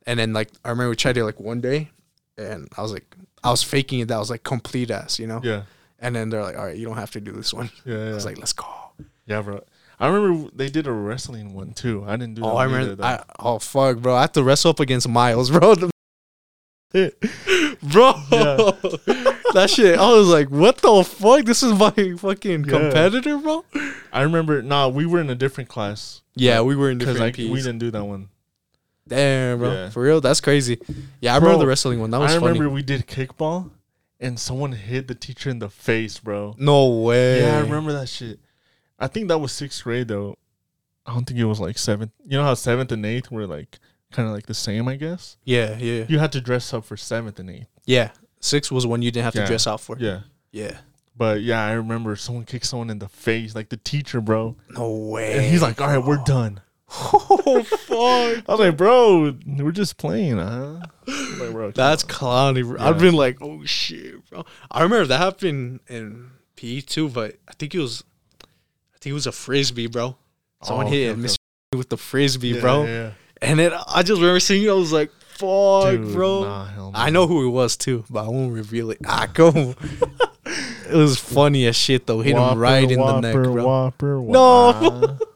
[0.06, 1.90] And then like I remember we tried it like one day,
[2.36, 4.08] and I was like I was faking it.
[4.08, 5.40] That was like complete ass, you know.
[5.42, 5.62] yeah,
[5.98, 7.70] And then they're like, all right, you don't have to do this one.
[7.84, 8.10] yeah, yeah.
[8.10, 8.66] I was like, let's go.
[9.26, 9.62] yeah, bro.
[10.00, 12.04] I remember they did a wrestling one too.
[12.06, 12.42] I didn't do.
[12.44, 12.92] Oh, that Oh, I remember.
[12.92, 14.14] either, I, oh fuck, bro!
[14.16, 15.74] I had to wrestle up against Miles, bro.
[15.74, 15.90] bro,
[19.52, 19.98] that shit.
[19.98, 21.44] I was like, what the fuck?
[21.44, 22.70] This is my fucking Yeah.
[22.70, 23.64] competitor, bro.
[24.12, 24.62] I remember.
[24.62, 27.78] Nah, we were in a different class Yeah, we were in different like we didn't
[27.78, 28.28] do that one.
[29.06, 29.72] Damn, bro.
[29.72, 29.90] Yeah.
[29.90, 30.78] For real, that's crazy.
[31.20, 32.10] Yeah, I Bro, remember the wrestling one.
[32.10, 32.52] That was I funny.
[32.52, 33.70] remember we did kickball,
[34.24, 36.54] and someone hit the teacher in the face, bro.
[36.58, 37.40] No way.
[37.40, 38.40] Yeah, I remember that shit.
[38.98, 40.36] I think that was sixth grade though.
[41.06, 42.12] I don't think it was like seventh.
[42.24, 43.78] You know how seventh and eighth were like
[44.10, 45.36] kind of like the same, I guess.
[45.44, 47.68] Yeah, yeah, You had to dress up for seventh and eighth.
[47.84, 48.10] yeah.
[48.40, 49.42] Six was one you didn't have Yeah.
[49.42, 49.96] to dress out for.
[49.98, 50.20] Yeah.
[50.52, 50.76] Yeah.
[51.16, 54.56] But yeah, I remember someone kicked someone in the face, like the teacher, bro.
[54.68, 55.32] No way.
[55.38, 56.60] And he's like, "All right, we're done."
[56.96, 58.44] Oh fuck.
[58.48, 60.80] I was like, "Bro, we're just playing, huh?"
[61.38, 62.62] Like, bro, That's clowny.
[62.66, 62.78] Bro.
[62.80, 62.88] Yeah.
[62.88, 64.44] I've been like, oh shit, bro.
[64.70, 68.04] I remember that happened in PE too, but I think it was,
[68.42, 70.16] I think it was a frisbee, bro.
[70.62, 71.36] Someone Oh, hit okay, okay,
[71.76, 72.84] with the frisbee, Yeah, bro.
[72.84, 73.10] yeah.
[73.42, 74.70] And then I just remember seeing it.
[74.70, 76.92] I was like, "Fuck, Dude, bro." nah, no.
[76.94, 78.98] I know who it was too, but I won't reveal it.
[79.06, 79.48] Ah, go.
[80.46, 82.20] it was funny as shit though.
[82.20, 83.64] Hit him right in the neck, Whopper, bro.
[83.66, 85.18] Whopper, No.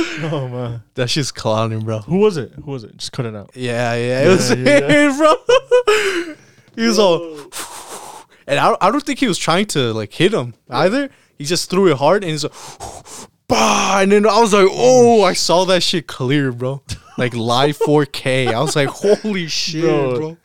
[0.32, 1.98] oh man, That shit's clowning, bro.
[2.00, 2.52] who was it?
[2.64, 2.96] Who was it?
[2.96, 3.50] Just cut it out.
[3.54, 4.88] Yeah, yeah, it Yeah, was yeah.
[5.10, 6.34] him, bro.
[6.76, 7.22] he was all,
[8.46, 11.10] and I, I don't think he was trying to like hit him either.
[11.38, 12.52] He just threw it hard, and he's like,
[13.48, 16.82] bah, and then I was like, oh, I saw that shit clear, bro.
[17.18, 18.52] Like live 4K.
[18.54, 20.16] I was like, holy shit, Bro.
[20.16, 20.36] bro.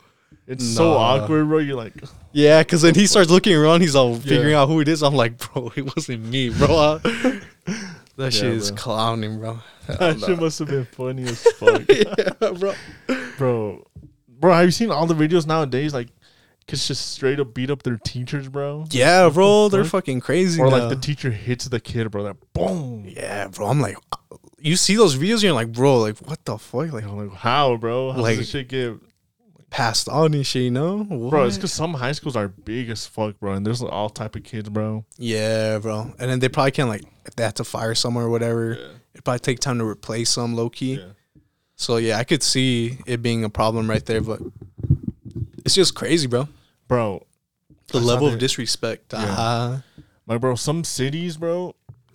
[0.46, 0.96] It's so Nah.
[1.22, 1.58] awkward, bro.
[1.58, 1.94] You're like,
[2.32, 3.80] Yeah, because then he starts looking around.
[3.80, 5.02] He's all figuring out who it is.
[5.02, 7.00] I'm like, bro, it wasn't me, bro.
[8.16, 8.78] That shit is bro.
[8.78, 9.58] clowning, bro.
[9.86, 12.74] that shit must have been funny as fuck, yeah, bro.
[13.38, 13.86] bro.
[14.28, 15.94] Bro, have you seen all the videos nowadays?
[15.94, 16.08] Like,
[16.66, 18.84] kids just straight up beat up their teachers, bro.
[18.90, 19.68] Yeah, bro.
[19.68, 20.04] They're fuck?
[20.04, 20.60] fucking crazy.
[20.60, 20.76] Or now.
[20.78, 22.24] like the teacher hits the kid, bro.
[22.24, 23.04] That boom.
[23.08, 23.68] Yeah, bro.
[23.68, 26.92] I'm like, uh, you see those videos, and you're like, bro, like, what the fuck?
[26.92, 28.12] Like, I'm like, how, bro?
[28.12, 28.94] How Like- does this shit get?
[29.76, 31.04] Passed on and shit, you know?
[31.04, 34.34] Bro, it's because some high schools are big as fuck, bro, and there's all type
[34.34, 35.04] of kids, bro.
[35.18, 36.14] Yeah, bro.
[36.18, 39.24] And then they probably can't, like, if they have to fire someone or whatever, it'd
[39.24, 40.94] probably take time to replace some low key.
[40.94, 41.08] Yeah.
[41.74, 44.40] So, yeah, I could see it being a problem right there, but
[45.62, 46.48] it's just crazy, bro.
[46.88, 47.26] bro.
[47.88, 49.12] The I level of disrespect.
[49.12, 49.26] Yeah.
[49.26, 49.80] uh
[50.26, 51.74] Like, bro, some cities, bro,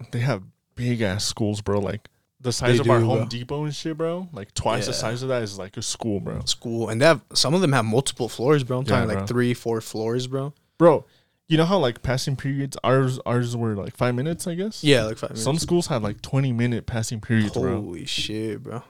[0.09, 0.41] they have
[0.73, 1.79] big ass schools, bro.
[1.79, 2.09] Like
[2.41, 3.27] the size They of our do, Home bro.
[3.27, 4.27] Depot and shit, bro.
[4.33, 4.97] Like twice the Yeah.
[4.97, 6.41] size of that is like a school, bro.
[6.45, 6.89] School.
[6.89, 8.79] And they have, some of them have multiple floors, bro.
[8.79, 9.15] I'm Yeah, talking bro.
[9.19, 10.53] like three, four floors, bro.
[10.77, 11.05] Bro,
[11.47, 14.83] you know how like passing periods ours ours were like five minutes, I guess.
[14.83, 15.43] Yeah, like five minutes.
[15.43, 17.81] Some schools have like twenty minute passing periods, bro.
[17.81, 18.81] Holy shit, bro.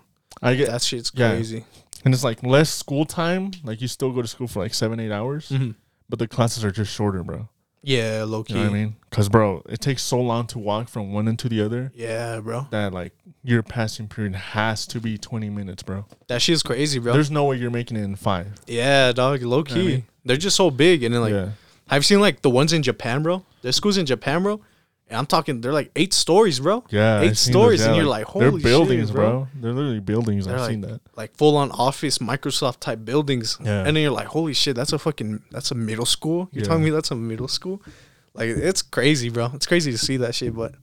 [0.41, 1.31] I get That shit's yeah.
[1.31, 1.65] crazy.
[2.05, 3.51] and it's like less school time.
[3.63, 5.75] Like you still go to school for like seven eight hours, Mhm.
[6.09, 7.49] but the classes are just shorter, bro.
[7.83, 8.53] Yeah, low key.
[8.53, 8.95] You know what I mean?
[9.09, 12.39] Because bro, it takes so long to walk from one end to the other Yeah,
[12.39, 12.67] bro.
[12.71, 13.13] that like
[13.43, 16.05] your passing period has to be twenty minutes, bro.
[16.27, 17.13] That shit's crazy, bro.
[17.13, 18.47] There's no way you're making it in five.
[18.67, 19.73] yeah, dog, low key.
[19.73, 20.03] I mean?
[20.25, 21.49] They're just so big, and then like, yeah.
[21.87, 23.43] have seen like the ones in Japan, bro?
[23.61, 24.61] There's schools in Japan, bro.
[25.11, 26.83] And I'm talking, they're like eight stories, bro.
[26.89, 29.29] Yeah, I've eight seen stories, those, and you're like, they're holy buildings, shit, bro.
[29.29, 29.47] bro.
[29.59, 30.45] They're literally buildings.
[30.45, 31.01] They're I've like, seen that.
[31.15, 33.57] like full on office Microsoft type buildings.
[33.63, 33.79] Yeah.
[33.85, 36.47] And then you're like, holy shit, that's a fucking that's a middle school.
[36.53, 36.67] You're Yeah.
[36.69, 37.81] telling me that's a middle school?
[38.33, 39.51] Like it's crazy, bro.
[39.53, 40.75] It's crazy to see that shit, but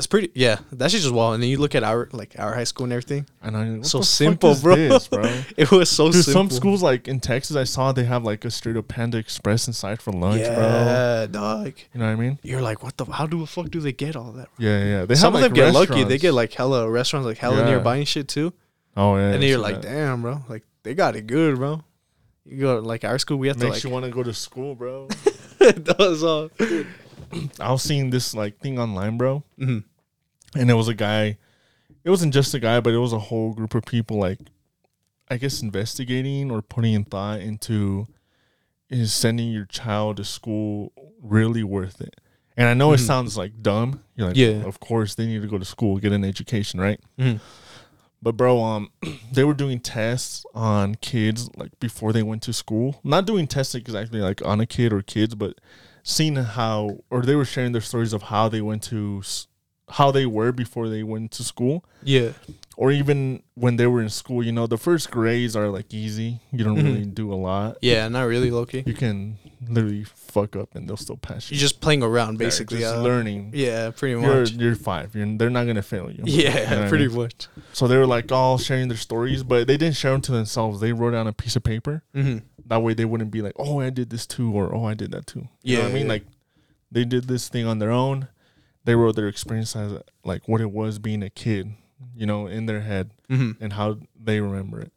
[0.00, 1.34] it's pretty yeah, that shit's just wild.
[1.34, 3.26] And then you look at our like our high school and everything.
[3.42, 4.74] And I what So simple, bro.
[4.76, 5.22] this, bro.
[5.56, 6.32] It was so Dude, simple.
[6.32, 9.66] some schools like in Texas, I saw they have like a straight up Panda Express
[9.68, 10.52] inside for lunch, bro.
[10.56, 11.72] yeah, dog.
[11.92, 12.38] You know what I mean?
[12.42, 13.04] You're like, what the?
[13.04, 14.48] How do the fuck do they get all that?
[14.58, 15.04] Yeah, yeah.
[15.04, 16.04] They Some have, of them like, get lucky.
[16.04, 17.66] They get like hella restaurants, like hella Yeah.
[17.70, 18.52] nearby and shit too.
[18.96, 19.24] oh yeah.
[19.32, 19.92] and then you're like, that.
[19.92, 21.84] damn, bro, like they got it good, bro.
[22.46, 24.74] You go like our school, we have makes to you want to go to school,
[24.74, 25.06] bro.
[25.58, 26.50] that was all.
[27.60, 29.84] I was seeing this like thing online, bro, Mhm.
[30.56, 31.38] And it was a guy.
[32.04, 34.38] It wasn't just a guy, but it was a whole group of people, like
[35.28, 38.08] I guess investigating or putting in thought into
[38.88, 40.92] is sending your child to school
[41.22, 42.16] really worth it?
[42.56, 43.06] And I know it Mhm.
[43.06, 44.02] sounds like dumb.
[44.16, 44.64] You're like, Yeah.
[44.64, 47.00] of course they need to go to school, get an education, right?
[47.18, 47.40] Mhm.
[48.22, 48.90] But bro, um,
[49.32, 53.00] they were doing tests on kids like before they went to school.
[53.04, 55.54] Not doing tests exactly like on a kid or kids, but
[56.02, 59.46] seeing how or they were sharing their stories of how they went to s-
[59.90, 62.30] how they were before they went to school Yeah,
[62.76, 66.40] or even when they were in school you know the first grades are like easy
[66.52, 66.84] you don't Mhm.
[66.84, 68.82] really do a lot yeah, not really, Loki.
[68.86, 69.36] you can
[69.68, 72.78] literally fuck up and they'll still pass you You're just playing around, Yeah, basically.
[72.80, 74.52] just uh, learning Yeah, pretty you're, much.
[74.52, 77.16] you're five you're, they're not gonna fail you You know Yeah, I pretty mean?
[77.18, 77.48] much.
[77.72, 80.80] so they were like all sharing their stories but they didn't share them to themselves
[80.80, 83.80] they wrote down a piece of paper hmm that way they wouldn't be like oh
[83.80, 86.04] i did this too or oh i did that too you know what i mean
[86.06, 86.08] yeah.
[86.14, 86.24] like
[86.92, 88.28] they did this thing on their own
[88.90, 89.92] they wrote their experience as
[90.24, 91.72] like what it was being a kid
[92.16, 94.92] you know in their head hmm and how they remember it.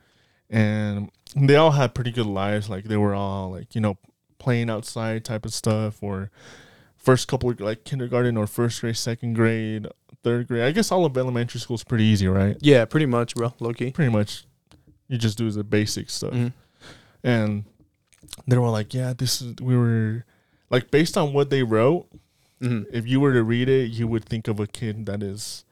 [0.49, 2.69] And they all had pretty good lives.
[2.69, 3.97] Like they were all like you know
[4.39, 6.31] playing outside type of stuff or
[6.97, 9.87] first couple of, like kindergarten or first grade second grade
[10.23, 10.63] third grade.
[10.63, 12.57] I guess all of elementary school is pretty easy right?
[12.61, 13.53] Yeah, pretty much, bro.
[13.59, 13.91] Loki.
[13.91, 14.45] pretty much.
[15.07, 16.33] You just do the basic stuff.
[16.33, 16.47] Hmm
[17.23, 17.63] and
[18.47, 20.25] they were like, "Yeah, this is we were
[20.69, 22.07] like based on what they wrote.
[22.63, 25.65] Hmm If you were to read it, you would think of a kid that is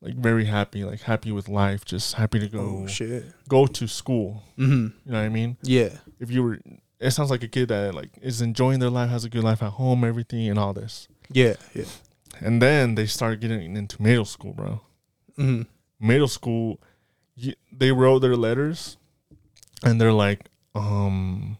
[0.00, 3.24] like very happy, like happy with life, just happy to go Oh shit.
[3.48, 4.42] go to school.
[4.56, 5.56] hmm You know what I mean?
[5.62, 5.90] Yeah.
[6.20, 6.58] If you were,
[7.00, 9.62] it sounds like a kid that like is enjoying their life, has a good life
[9.62, 11.08] at home, everything, and all this.
[11.30, 11.54] Yeah.
[11.74, 11.84] Yeah.
[12.40, 14.80] And then they start getting into middle school, bro.
[15.36, 15.62] hmm
[16.00, 16.78] middle school,
[17.36, 18.96] y they wrote their letters,
[19.82, 21.58] and they're like, um,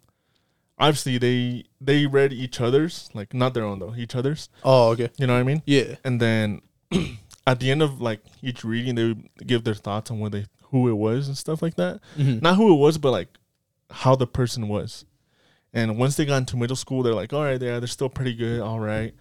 [0.78, 4.48] obviously they they read each other's, like not their own though, each other's.
[4.64, 5.10] Oh, okay.
[5.18, 5.62] You know what I mean?
[5.66, 5.96] Yeah.
[6.04, 6.60] And then
[7.46, 10.46] at the end of like each reading, they would give their thoughts on what they
[10.70, 12.00] who it was and stuff like that.
[12.16, 12.42] Mhm.
[12.42, 13.28] Not who it was, but like
[13.90, 15.04] how the person was.
[15.72, 18.34] And once they got into middle school, they're like, all right, yeah, they're still pretty
[18.34, 19.14] good, all right,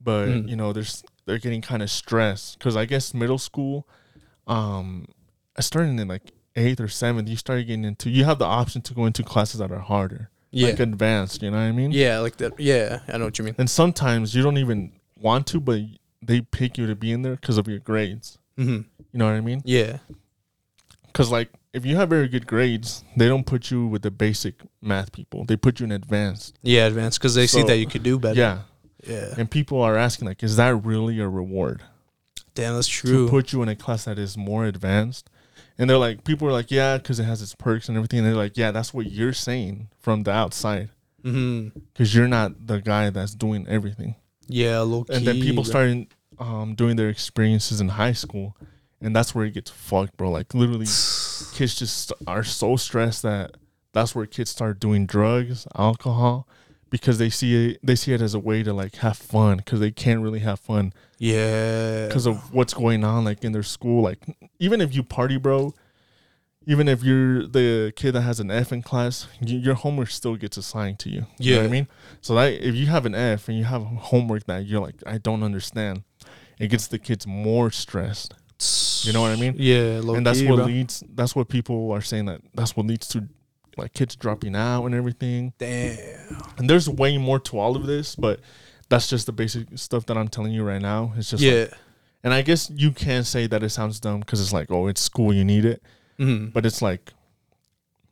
[0.00, 0.48] but Mhm.
[0.48, 3.86] you know, there's they're getting kind of stressed because I guess middle school,
[4.46, 5.06] um,
[5.56, 7.28] I started in like eighth or seventh.
[7.28, 10.30] You started getting into you have the option to go into classes that are harder,
[10.52, 10.68] Yeah.
[10.70, 11.42] like advanced.
[11.42, 11.92] You know what I mean?
[11.92, 12.58] yeah, like that.
[12.58, 13.54] Yeah, I know what you mean.
[13.58, 15.80] And sometimes you don't even want to, but
[16.22, 18.38] they pick you to be in there because of your grades.
[18.56, 18.64] hmm
[19.12, 19.62] You know what I mean?
[19.64, 19.98] Yeah.
[21.06, 24.54] Because like if you have very good grades, they don't put you with the basic
[24.82, 25.44] math people.
[25.44, 26.58] They put you in advanced.
[26.62, 28.38] Yeah, advanced because they see that you could do better.
[28.38, 28.58] Yeah.
[29.06, 29.34] Yeah.
[29.38, 31.82] And people are asking like, is that really a reward
[32.54, 33.26] Damn, that's true.
[33.26, 35.30] to put you in a class that is more advanced?
[35.80, 38.18] And they're like, people are like, yeah, because it has its perks and everything.
[38.18, 40.90] And they're like, yeah, that's what you're saying from the outside
[41.22, 44.14] because you're not the guy that's doing everything.
[44.46, 45.70] Yeah, low key, and then people bro.
[45.70, 46.06] started
[46.38, 48.56] um, doing their experiences in high school,
[49.00, 50.30] and that's where it gets fucked, bro.
[50.30, 50.86] Like literally,
[51.54, 53.56] kids just are so stressed that
[53.92, 56.46] that's where kids start doing drugs, alcohol,
[56.90, 59.80] because they see it they see it as a way to like have fun because
[59.80, 62.06] they can't really have fun Yeah.
[62.08, 64.02] because of what's going on like in their school.
[64.02, 64.18] Like
[64.58, 65.72] even if you party, bro.
[66.66, 70.58] Even if you're the kid that has an F in class, your homework still gets
[70.58, 71.24] assigned to you.
[71.38, 71.88] You know what I mean?
[72.20, 75.16] So that if you have an F and you have homework that you're like, I
[75.16, 76.02] don't understand,
[76.58, 78.34] it gets the kids more stressed.
[79.06, 79.54] You know what I mean?
[79.56, 80.66] Yeah, low and that's key, what bro.
[80.66, 81.02] leads.
[81.14, 83.26] That's what people are saying that that's what leads to
[83.80, 85.52] like kids dropping out and everything.
[85.58, 85.98] Damn.
[86.58, 88.40] And there's way more to all of this, but
[88.88, 91.12] that's just the basic stuff that I'm telling you right now.
[91.16, 91.66] It's just like- Yeah.
[92.22, 95.00] and I guess you can say that it sounds dumb because it's like, oh, it's
[95.00, 95.82] school, you need it,
[96.18, 97.12] hmm but it's like,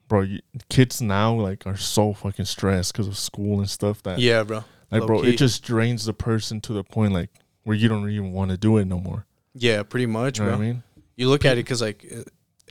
[0.09, 0.41] bro, you,
[0.71, 4.65] kids now like are so fucking stressed because of school and stuff that Yeah, bro.
[4.91, 5.31] like, bro, low-key.
[5.35, 7.31] it just drains the person to the point like
[7.65, 9.27] where you don't even want to do it no more.
[9.55, 10.59] Yeah, pretty much, You know bro.
[10.59, 10.83] what I mean?
[11.17, 12.07] You look at it because like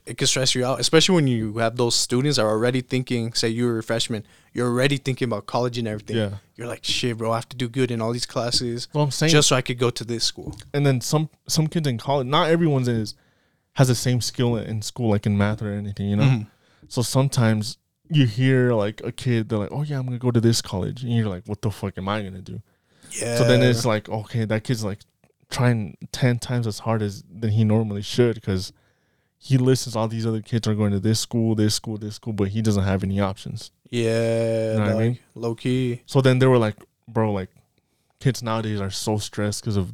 [0.08, 3.34] it, can stress you out, especially when you have those students that are already thinking.
[3.34, 6.18] Say you're a freshman, you're already thinking about college and everything.
[6.18, 6.32] Yeah.
[6.55, 7.32] You're like, shit, bro.
[7.32, 9.62] I have to do good in all these classes Well, I'm saying just so I
[9.62, 10.55] could go to this school.
[10.74, 13.16] and then some some kids in college not everyone's is
[13.74, 16.47] has the same skill in school like in math or anything you know Mhm.
[16.88, 17.78] so sometimes
[18.10, 21.03] you hear like a kid they're like oh yeah i'm gonna go to this college
[21.03, 22.60] and you're like what the fuck am i gonna do
[23.12, 23.38] Yeah.
[23.38, 24.99] so then it's like okay that kid's like
[25.51, 28.74] trying 10 times as hard as than he normally should because
[29.38, 32.34] he listens all these other kids are going to this school this school this school
[32.34, 35.20] but he doesn't have any options yeah, know what I mean?
[35.36, 36.02] low key.
[36.06, 36.76] so then they were like
[37.08, 37.50] bro like
[38.20, 39.94] kids nowadays are so stressed because of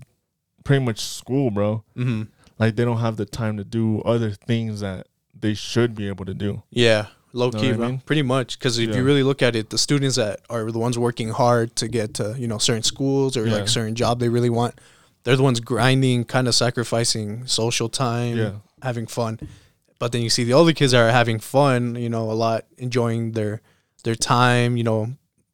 [0.63, 2.23] pretty much school bro hmm
[2.59, 6.23] like they don't have the time to do other things that they should be able
[6.23, 6.61] to do.
[6.69, 7.87] Yeah, low Know key, what I bro.
[7.87, 8.01] mean?
[8.05, 8.97] Pretty much, because if Yeah.
[8.97, 12.13] you really look at it, the students that are the ones working hard to get
[12.13, 13.53] to you know certain schools or Yeah.
[13.55, 14.75] like certain job they really want,
[15.23, 18.51] they're the ones grinding, kind of sacrificing social time, Yeah.
[18.83, 19.39] Having fun.
[19.99, 23.31] But then you see the older kids are having fun, you know, a lot, enjoying
[23.31, 23.61] their
[24.03, 25.13] their time, you know,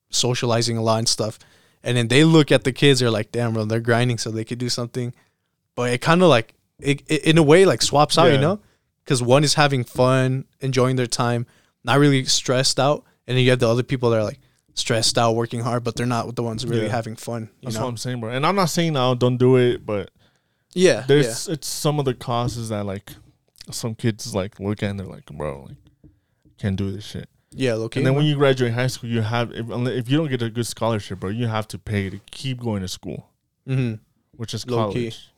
[0.09, 1.37] socializing a lot and stuff.
[1.83, 4.43] And then they look at the kids, they're like, damn, bro, they're grinding so they
[4.43, 5.13] could do something.
[5.75, 8.59] But it kind of like, it, it, in a way, like swaps out, you know?
[9.05, 11.45] Because one is having fun, enjoying their time,
[11.83, 13.05] not really stressed out.
[13.27, 14.39] And then you have the other people that are like
[14.73, 16.91] stressed out, working hard, but they're not the ones really Yeah.
[16.91, 17.83] having fun, you That's know?
[17.83, 18.31] what I'm saying, bro.
[18.31, 20.09] And I'm not saying now don't do it, but
[20.73, 21.03] yeah.
[21.07, 23.11] there's it's some of the causes that like
[23.71, 25.77] some kids like look at and they're like, bro, like
[26.57, 27.29] can't do this shit.
[27.51, 27.71] yeah.
[27.71, 27.99] Yeah, okay.
[27.99, 30.49] and then when you graduate high school, you have if, if you don't get a
[30.49, 33.29] good scholarship, bro, you have to pay to keep going to school,
[33.65, 33.95] hmm
[34.35, 35.09] which is Low key.
[35.09, 35.29] college.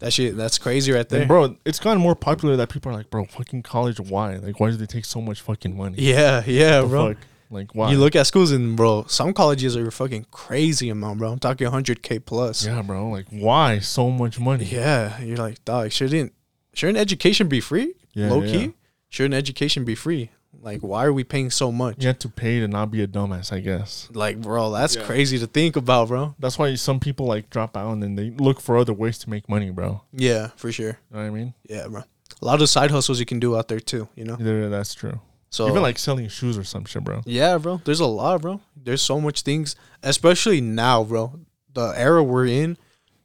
[0.00, 1.20] That shit, that's crazy right there.
[1.20, 4.36] And bro, it's gotten more popular that people are like, bro, fucking college, why?
[4.36, 5.96] Like, why do they take so much fucking money?
[5.98, 7.08] yeah, yeah, bro.
[7.14, 7.22] fuck?
[7.50, 7.90] Like, why?
[7.90, 11.32] You look at schools and bro, some colleges are fucking crazy amount, bro.
[11.32, 12.64] I'm talking 100k plus.
[12.64, 13.08] yeah, bro.
[13.08, 14.64] Like, why so much money?
[14.66, 16.32] Yeah, you're like, dog, shouldn't
[16.72, 17.94] shouldn't education be free?
[18.14, 18.52] Yeah, Low yeah.
[18.52, 18.72] key,
[19.08, 20.30] shouldn't education be free?
[20.62, 21.96] Like, why are we paying so much?
[22.02, 24.08] You have to pay to not be a dumbass, I guess.
[24.12, 25.04] Like, bro, that's Yeah.
[25.04, 26.34] crazy to think about, bro.
[26.38, 29.30] That's why some people like drop out and then they look for other ways to
[29.30, 30.02] make money, bro.
[30.12, 30.98] Yeah, for sure.
[31.10, 31.54] You know what I mean?
[31.68, 32.02] Yeah, bro.
[32.42, 34.08] A lot of side hustles you can do out there too.
[34.14, 35.20] You know, Yeah, that's true.
[35.50, 37.22] So Even like selling shoes or some shit, bro.
[37.26, 37.80] yeah, bro.
[37.84, 38.60] There's a lot, bro.
[38.76, 41.40] There's so much things, especially now, bro.
[41.72, 42.76] The era we're in,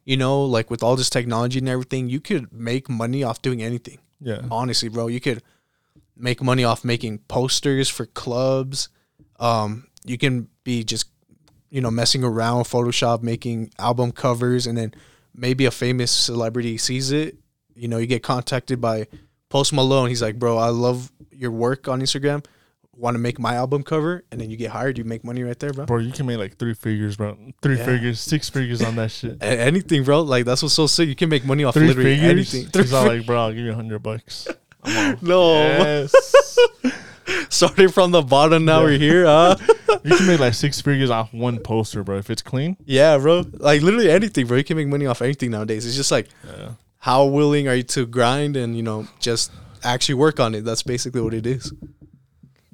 [0.04, 3.62] you know, like with all this technology and everything, you could make money off doing
[3.62, 3.98] anything.
[4.20, 4.42] Yeah.
[4.50, 5.08] honestly, bro.
[5.08, 5.42] You could
[6.16, 8.88] make money off making posters for clubs.
[9.38, 11.08] Um, you can be just,
[11.70, 14.94] you know, messing around Photoshop, making album covers, and then
[15.34, 17.36] maybe a famous celebrity sees it.
[17.74, 19.06] You know, you get contacted by
[19.56, 20.10] Post Malone.
[20.10, 22.44] He's like, bro, I love your work on Instagram.
[22.94, 25.58] want to make my album cover, and then you get hired, you make money right
[25.58, 25.86] there, bro.
[25.86, 27.38] Bro, you can make like three figures, bro.
[27.62, 27.84] Three Yeah.
[27.86, 29.38] figures, six figures on that shit.
[29.42, 30.20] A- anything, bro.
[30.20, 31.08] Like that's what's so sick.
[31.08, 32.30] You can make money off Three literally figures.
[32.54, 32.70] anything.
[32.70, 34.46] Three He's all like, bro, I'll give you a hundred bucks.
[35.22, 36.58] No, yes.
[37.48, 39.56] starting from the bottom, now we're here, huh?
[40.04, 42.18] you can make like six figures off one poster, bro.
[42.18, 42.76] If it's clean.
[42.84, 43.44] yeah, bro.
[43.54, 44.58] Like literally anything, bro.
[44.58, 45.86] You can make money off anything nowadays.
[45.86, 46.72] It's just like Yeah.
[46.98, 49.52] How willing are you to grind and you know just
[49.84, 50.64] actually work on it.
[50.64, 51.72] That's basically what it is.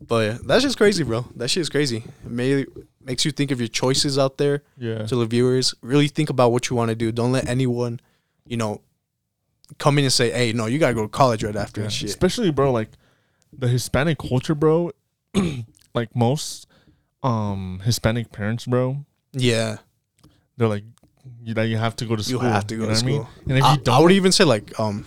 [0.06, 1.26] But yeah, that's just crazy, bro.
[1.36, 1.98] That shit is crazy.
[2.24, 2.66] It may,
[3.04, 4.62] makes you think of your choices out there.
[4.76, 5.06] Yeah.
[5.06, 5.74] to the viewers.
[5.80, 7.12] Really think about what you want to do.
[7.12, 8.00] Don't let anyone,
[8.46, 8.80] you know,
[9.78, 11.88] come in and say, "Hey, no, you gotta go to college right after Yeah.
[11.88, 12.90] shit." Especially, bro, like
[13.56, 14.90] the Hispanic culture, bro.
[15.94, 16.66] like most
[17.22, 19.76] um Hispanic parents, bro, Yeah,
[20.56, 20.84] they're like,
[21.42, 22.42] you that you have to go to school.
[22.42, 23.22] you have to go you to know what I mean?
[23.22, 23.44] school.
[23.48, 25.04] And if I, you don't, I would even say like, um,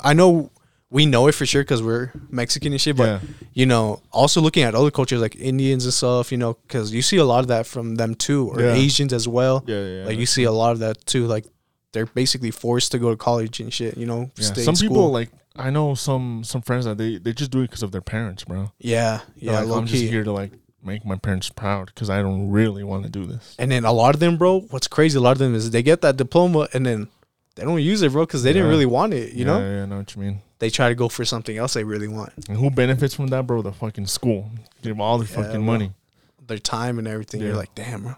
[0.00, 0.50] I know
[0.90, 4.40] we know it for sure because we're Mexican and shit, but yeah, you know, also
[4.40, 7.40] looking at other cultures like Indians and stuff, you know, because you see a lot
[7.40, 8.72] of that from them too, or Yeah.
[8.72, 9.64] Asians as well.
[9.66, 10.04] yeah, yeah.
[10.06, 11.26] like you see a lot of that too.
[11.26, 11.44] Like
[11.92, 13.96] they're basically forced to go to college and shit.
[13.96, 14.52] You know, yeah.
[14.54, 17.82] Some people like I know some some friends that they they just do it because
[17.82, 18.70] of their parents, bro.
[18.78, 20.08] yeah, yeah, like, I'm just key.
[20.08, 20.52] here to like
[20.86, 23.54] make my parents proud because I don't really want to do this.
[23.58, 25.82] And then a lot of them, bro, what's crazy, a lot of them is they
[25.82, 27.08] get that diploma and then
[27.56, 29.32] they don't use it, bro, because they didn't really want it.
[29.32, 30.40] You yeah, know, yeah, I know what you mean.
[30.58, 33.46] they try to go for something else they really want, And who benefits from that,
[33.46, 33.62] bro?
[33.62, 34.50] The fucking school.
[34.82, 35.72] Give them all their Yeah, fucking bro.
[35.72, 35.92] money.
[36.46, 37.40] their time and everything.
[37.40, 38.14] You're like, damn, bro,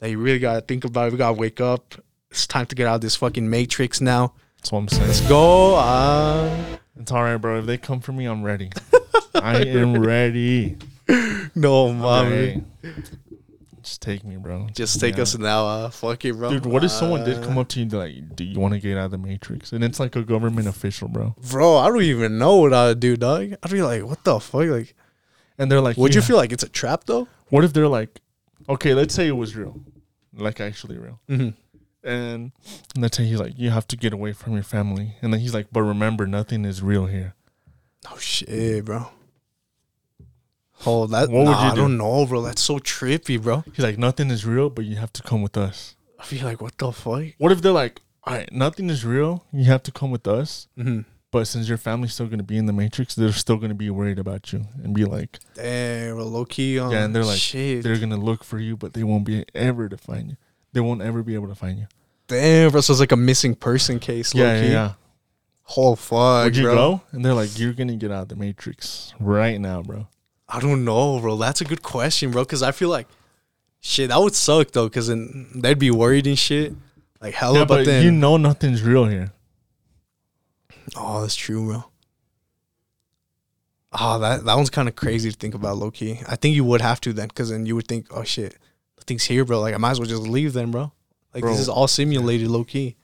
[0.00, 1.06] that you really gotta think about.
[1.08, 1.12] it.
[1.12, 1.94] We gotta wake up.
[2.30, 4.34] It's time to get out of this fucking matrix now.
[4.58, 5.06] That's what I'm saying.
[5.06, 5.76] Let's go.
[5.76, 7.60] Uh, It's all right, bro.
[7.60, 8.70] If they come for me, I'm ready.
[9.34, 10.76] I am ready.
[11.62, 12.66] no, I'm mom.
[13.82, 14.66] Just take me, bro.
[14.74, 15.22] Just take Yeah.
[15.22, 15.66] us now.
[15.66, 16.48] Uh, fuck it, bro.
[16.50, 18.58] Dude, what if someone did Uh, come up to you and be like, "Do you
[18.58, 21.34] want to get out of the Matrix?" And it's like a government official, bro.
[21.50, 21.76] bro?
[21.76, 23.54] I don't even know what I'd do, dog.
[23.62, 24.66] I'd be like, what the fuck?
[24.68, 24.94] Like,
[25.58, 27.28] And they're like, would you feel like it's a trap though?
[27.50, 28.20] What if they're like,
[28.68, 29.78] "Okay, let's say it was real,
[30.34, 32.08] like actually real." Mm-hmm.
[32.08, 32.52] And
[32.96, 35.52] let's say he's like, "You have to get away from your family," and then he's
[35.54, 37.34] like, "But remember, nothing is real here."
[38.10, 39.10] Oh shit, bro.
[40.86, 41.30] Oh, that.
[41.30, 41.80] What would nah, you I do?
[41.82, 42.42] don't know, bro.
[42.42, 43.64] That's so trippy, bro.
[43.74, 46.60] He's like, "Nothing is real, but you have to come with us." I feel like,
[46.60, 47.22] what the fuck?
[47.38, 49.44] What if they're like, "All right, nothing is real.
[49.52, 51.00] You have to come with us." Mm-hmm.
[51.34, 54.20] But since your family's still gonna be in the matrix, they're still gonna be worried
[54.20, 56.78] about you and be like, Damn, bro, low key.
[56.78, 57.82] Um, yeah, and they're like, shit.
[57.82, 60.36] they're gonna look for you, but they won't be ever to find you.
[60.74, 61.88] They won't ever be able to find you.
[62.28, 62.80] Damn, bro.
[62.82, 64.92] So it's like a missing person case, yeah, yeah, yeah.
[65.76, 66.74] Oh fuck, Would you bro.
[66.76, 67.00] go?
[67.10, 70.06] And they're like, you're gonna get out of the matrix right now, bro.
[70.48, 71.36] I don't know, bro.
[71.36, 72.44] That's a good question, bro.
[72.44, 73.06] Because I feel like,
[73.80, 74.88] shit, that would suck though.
[74.88, 76.74] Because then they'd be worried and shit.
[77.20, 79.32] Like hella, yeah, but, but then you know nothing's real here.
[80.96, 81.84] Oh, that's true, bro.
[83.98, 86.20] Oh, that that one's kind of crazy to think about, low key.
[86.28, 88.58] I think you would have to then, because then you would think, oh shit,
[88.98, 89.60] nothing's here, bro.
[89.60, 90.92] Like I might as well just leave then, bro.
[91.32, 91.52] Like Bro.
[91.52, 92.96] this is all simulated, low key.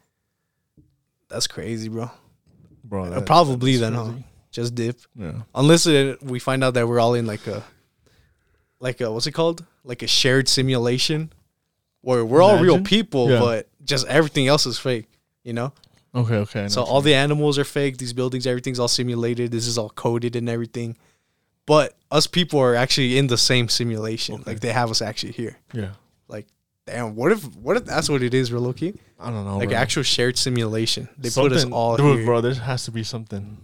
[1.29, 2.11] That's crazy, bro.
[2.85, 4.13] Bro, Uh, that- probably then, huh?
[4.51, 5.43] Just dip, Yeah.
[5.55, 7.63] unless it, we find out that we're all in like a,
[8.81, 9.65] like a what's it called?
[9.85, 11.33] Like a shared simulation,
[12.01, 13.39] where we're all real people, Yeah.
[13.41, 15.07] but just everything else is fake.
[15.45, 15.73] You know?
[16.15, 16.65] Okay, okay.
[16.65, 17.99] I So all the animals are fake.
[17.99, 19.53] These buildings, everything's all simulated.
[19.53, 20.97] This is all coded and everything.
[21.67, 24.35] But us people are actually in the same simulation.
[24.37, 24.45] Okay.
[24.47, 25.57] Like they have us actually here.
[25.73, 25.93] yeah.
[26.27, 26.47] Like,
[26.87, 28.95] damn, what if what if that's what it is, real key?
[29.21, 29.59] I don't know.
[29.59, 29.79] Like bro.
[29.79, 31.09] actual shared simulation.
[31.17, 32.25] They put us all dude, here.
[32.27, 32.41] bro.
[32.41, 33.57] There has to be something.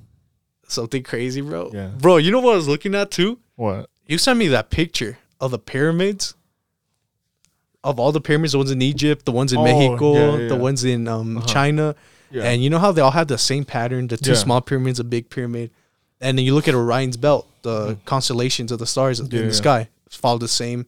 [0.69, 1.71] Something crazy, bro.
[1.73, 1.89] Yeah.
[1.99, 3.39] Bro, you know what I was looking at too?
[3.57, 3.89] What?
[4.07, 6.35] You sent me that picture of the pyramids.
[7.85, 10.49] Of all the pyramids, the ones in Egypt, the ones in Oh, Mexico, yeah, yeah,
[10.49, 11.47] the ones in um, Uh-huh.
[11.47, 11.95] China.
[12.33, 12.43] Yeah.
[12.43, 15.05] And you know how they all have the same pattern, the two small pyramids, a
[15.05, 15.71] big pyramid.
[16.21, 19.33] And then you look at Orion's belt, the constellations of the stars Mm.
[19.33, 20.87] In the sky follow the same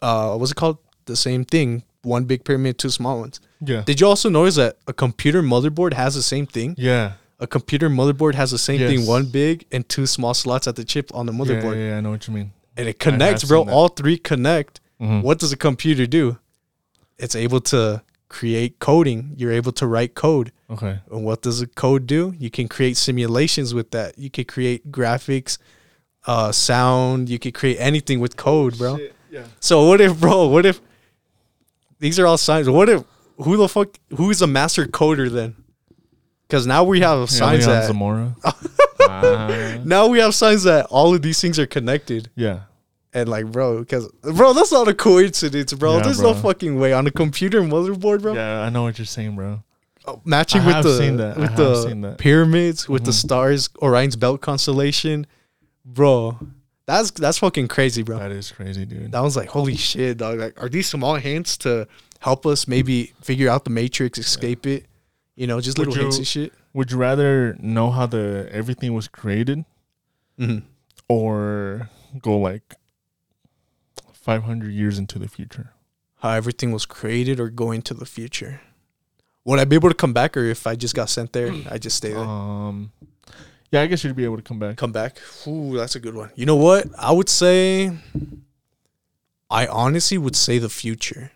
[0.00, 0.78] uh what's it called?
[1.06, 1.82] The same thing.
[2.02, 3.38] One big pyramid, two small ones.
[3.60, 3.82] yeah.
[3.82, 6.74] Did you also notice that a computer motherboard has the same thing?
[6.78, 7.12] yeah.
[7.42, 10.84] A computer motherboard has the same thing, one big and two small slots at the
[10.84, 11.74] chip on the motherboard.
[11.76, 12.52] yeah, yeah, I know what you mean.
[12.76, 13.64] And it connects, bro.
[13.68, 14.80] All three connect.
[15.00, 15.22] Mhm.
[15.22, 16.38] What does a computer do?
[17.18, 19.34] It's able to create coding.
[19.36, 20.52] You're able to write code.
[20.70, 21.00] Okay.
[21.10, 22.34] And what does a code do?
[22.38, 24.18] You can create simulations with that.
[24.18, 25.58] You can create graphics,
[26.26, 27.28] uh, sound.
[27.28, 28.98] You can create anything with code, bro.
[29.30, 29.44] Yeah.
[29.60, 30.46] So what if, bro?
[30.46, 30.80] What if
[31.98, 32.68] these are all signs?
[32.70, 33.02] What if
[33.38, 33.98] who the fuck?
[34.16, 35.56] Who is a master coder then?
[36.52, 38.36] Because now we have signs that Zamora.
[39.08, 42.28] Ah, now we have signs that all of these things are connected.
[42.36, 42.60] yeah.
[43.14, 45.96] And like, bro, because bro, that's not a coincidence, bro.
[45.96, 48.34] Yeah, There's no fucking way on a computer motherboard, bro.
[48.34, 49.62] Yeah, I know what you're saying, bro.
[50.06, 51.36] Oh, matching I with have the seen that.
[51.36, 52.18] I with have the seen that.
[52.18, 53.14] pyramids, with the Mhm.
[53.24, 55.26] stars, Orion's belt constellation,
[55.86, 56.38] bro.
[56.86, 58.18] That's that's fucking crazy, bro.
[58.18, 59.12] That is crazy, dude.
[59.12, 60.38] That was like, holy shit, dog.
[60.38, 61.86] Like, are these small hints to
[62.20, 64.84] help us maybe figure out the matrix, escape it?
[65.42, 66.52] You know, just Would little hints and shit.
[66.72, 69.64] Would you rather know how the everything was created
[70.38, 70.58] hmm
[71.08, 71.90] or
[72.20, 72.76] go like
[74.12, 75.72] 500 years into the future?
[76.20, 78.60] How everything was created or go into the future.
[79.44, 81.76] Would I be able to come back, or if I just got sent there, I
[81.76, 82.22] just stay there?
[82.22, 82.92] Um,
[83.72, 84.76] yeah, I guess you'd be able to come back.
[84.76, 85.18] come back.
[85.48, 86.30] Ooh, that's a good one.
[86.36, 86.86] You know what?
[86.96, 87.90] I would say.
[89.50, 91.32] I honestly would say the future.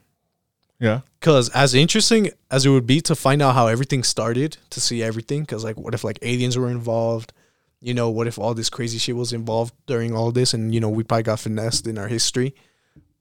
[0.79, 4.81] Yeah, Because as interesting as it would be to find out how everything started, to
[4.81, 7.33] see everything, because like, what if like aliens were involved?
[7.81, 10.81] You know, what if all this crazy shit was involved during all this, and you
[10.81, 12.55] know, we probably got finessed in our history.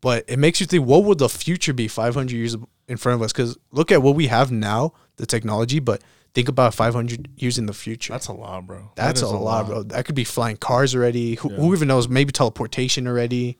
[0.02, 2.56] But it makes you think, what would the future be 500 years
[2.88, 3.32] in front of us?
[3.32, 6.02] Because look at what we have now, the technology, but
[6.34, 8.14] think about 500 years in the future.
[8.14, 8.92] that's a lot, bro.
[8.96, 9.84] That's That a is lot, bro.
[9.84, 11.36] That could be flying cars already.
[11.36, 12.08] Who, who even knows?
[12.10, 13.58] Maybe teleportation already.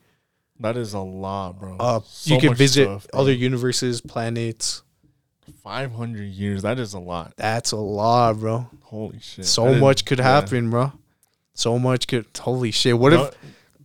[0.60, 1.76] That is a lot, bro.
[1.78, 4.82] Uh, So you can visit stuff, other universes, planets.
[5.62, 6.62] 500 years.
[6.62, 7.34] That is a lot.
[7.36, 8.68] That's a lot, bro.
[8.82, 9.44] Holy shit.
[9.46, 10.24] so That is- much could yeah.
[10.24, 10.92] happen, bro.
[11.54, 12.26] So much could.
[12.38, 12.98] Holy shit!
[12.98, 13.34] What if dude,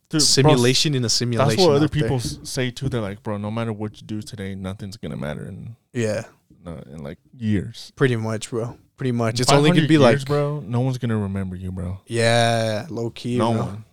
[0.09, 1.55] bro, simulation in a simulation?
[1.57, 2.01] That's what other there?
[2.01, 2.89] people s- say too.
[2.89, 6.23] They're like, bro, no matter what you do today, nothing's gonna matter in Yeah,
[6.65, 7.93] uh, in like years.
[7.95, 8.77] pretty much, bro.
[8.97, 9.39] Pretty much.
[9.39, 10.59] It's only gonna 500 be like, bro.
[10.67, 12.01] No one's gonna remember you, bro.
[12.07, 13.37] yeah, low key.
[13.37, 13.61] no bro.
[13.63, 13.85] one.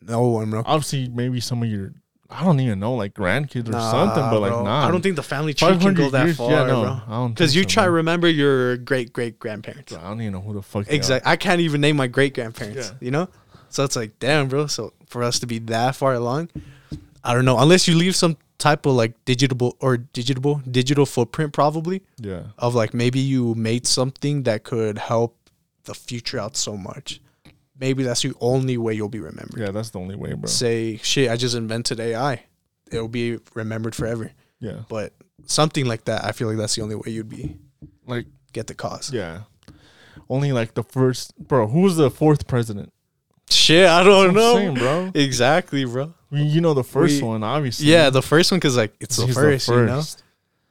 [0.00, 0.62] No one, bro.
[0.64, 1.92] Obviously, maybe some of your,
[2.30, 4.22] I don't even know, like grandkids or Nah, something.
[4.30, 4.64] But like, bro.
[4.64, 4.86] nah.
[4.86, 7.00] I don't think the family tree can go that years, far, yeah, no, bro.
[7.06, 9.92] I don't Because you so, try to remember your great great grandparents.
[9.92, 10.86] I don't even know who the fuck.
[10.88, 11.30] Exactly.
[11.30, 12.88] I can't even name my great grandparents.
[12.90, 12.96] Yeah.
[13.00, 13.28] You know,
[13.68, 14.66] so it's like, damn, bro.
[14.66, 16.50] So for us to be that far along,
[17.22, 17.58] I don't know.
[17.58, 22.44] Unless you leave some type of like digital or digital digital footprint, probably Yeah.
[22.58, 25.36] of like maybe you made something that could help
[25.84, 27.20] the future out so much.
[27.78, 29.58] Maybe that's the only way you'll be remembered.
[29.60, 30.46] Yeah, that's the only way, bro.
[30.48, 32.42] Say, shit, I just invented AI.
[32.90, 34.32] It'll be remembered forever.
[34.60, 34.80] Yeah.
[34.88, 35.12] But
[35.44, 37.56] something like that, I feel like that's the only way you'd be
[38.06, 39.12] Like, get the cause.
[39.12, 39.40] yeah.
[40.28, 41.66] Only like the first, bro.
[41.68, 42.92] Who was the fourth president?
[43.50, 44.54] Shit, I don't know.
[44.56, 45.10] Saying, bro.
[45.14, 46.14] Exactly, bro.
[46.32, 47.86] I mean, you know the first We- one, obviously.
[47.86, 50.02] Yeah, the first one because like it's the He's first, you know.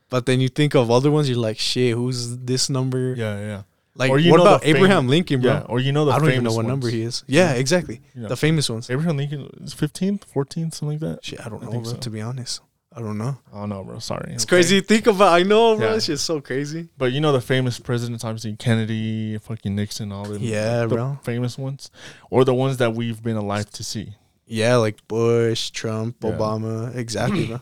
[0.10, 3.14] But then you think of other ones, you're like, shit, who's this number?
[3.18, 3.62] Yeah, yeah,
[3.98, 5.52] Like, Or you what know about Abraham fam- Lincoln, bro?
[5.54, 5.62] yeah.
[5.70, 7.24] Or you know the I don't even know what number he is.
[7.28, 8.02] Yeah, exactly.
[8.14, 8.90] The famous ones.
[8.90, 11.24] Abraham Lincoln is fifteenth, fourteenth, something like that.
[11.24, 11.84] Shit, I don't I know, bro.
[11.84, 11.96] so.
[11.98, 12.60] To be honest,
[12.94, 13.38] I don't know.
[13.54, 14.00] I don't know, bro.
[14.00, 14.34] Sorry.
[14.34, 14.50] It's okay?
[14.58, 15.34] crazy to think about.
[15.34, 15.88] I know, bro.
[15.92, 15.96] Yeah.
[15.96, 16.90] It's just so crazy.
[16.98, 20.42] But you know the famous presidents, obviously Kennedy, fucking Nixon, all them.
[20.42, 21.20] Yeah, the bro.
[21.24, 21.90] Famous ones,
[22.30, 24.16] or the ones that we've been alive to see.
[24.46, 26.32] Yeah, like Bush, Trump, Yeah.
[26.32, 26.94] Obama.
[26.96, 27.62] Exactly, bro.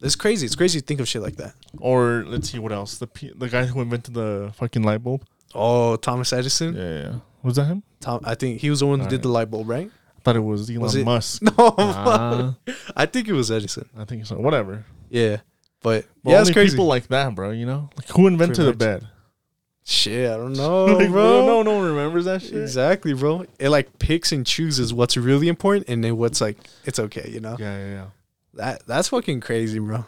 [0.00, 0.46] It's crazy.
[0.46, 1.54] It's crazy to think of shit like that.
[1.78, 2.98] Or let's see what else.
[2.98, 5.24] The the guy who invented the fucking light bulb.
[5.54, 6.74] Oh, Thomas Edison.
[6.74, 7.14] Yeah, yeah.
[7.42, 7.82] Was that him?
[8.00, 9.22] Tom, I think he was the one who did Alright.
[9.22, 9.90] the light bulb, right?
[10.16, 11.04] I thought it was Elon Was it?
[11.04, 11.42] Musk.
[11.58, 12.56] No, Ah,
[12.96, 13.88] I think it was Edison.
[13.96, 14.36] I think so.
[14.36, 14.84] Whatever.
[15.10, 15.38] Yeah,
[15.82, 16.70] but But yeah, it's crazy.
[16.72, 17.50] people like that, bro.
[17.50, 19.08] You know, like who invented Pretty the bed?
[19.84, 21.46] shit, I don't know, Like, bro.
[21.46, 22.54] no, no one remembers that shit.
[22.54, 23.44] Exactly, bro.
[23.58, 27.40] It like picks and chooses what's really important and then what's like it's okay, you
[27.40, 27.56] know.
[27.58, 28.06] Yeah, yeah, yeah.
[28.56, 30.04] That that's fucking crazy, bro.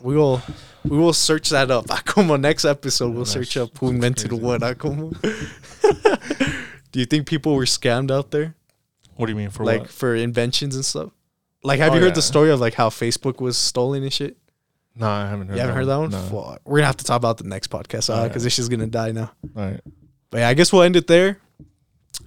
[0.00, 0.42] We will
[0.84, 1.86] we will search that up.
[1.88, 4.42] Akuma next episode we'll search up who invented crazy.
[4.44, 5.16] what Akuma.
[6.92, 8.54] Do you think people were scammed out there?
[9.16, 9.90] What do you mean for like what?
[9.90, 11.10] for inventions and stuff?
[11.62, 12.14] Like have Oh, you heard yeah.
[12.14, 14.36] the story of like how Facebook was stolen and shit?
[14.96, 15.54] No, I haven't heard.
[15.54, 16.10] you haven't heard that one?
[16.10, 16.58] No.
[16.64, 19.30] We're gonna have to talk about the next podcast because this is gonna die now.
[19.56, 19.80] All right.
[20.30, 21.38] But yeah, I guess we'll end it there.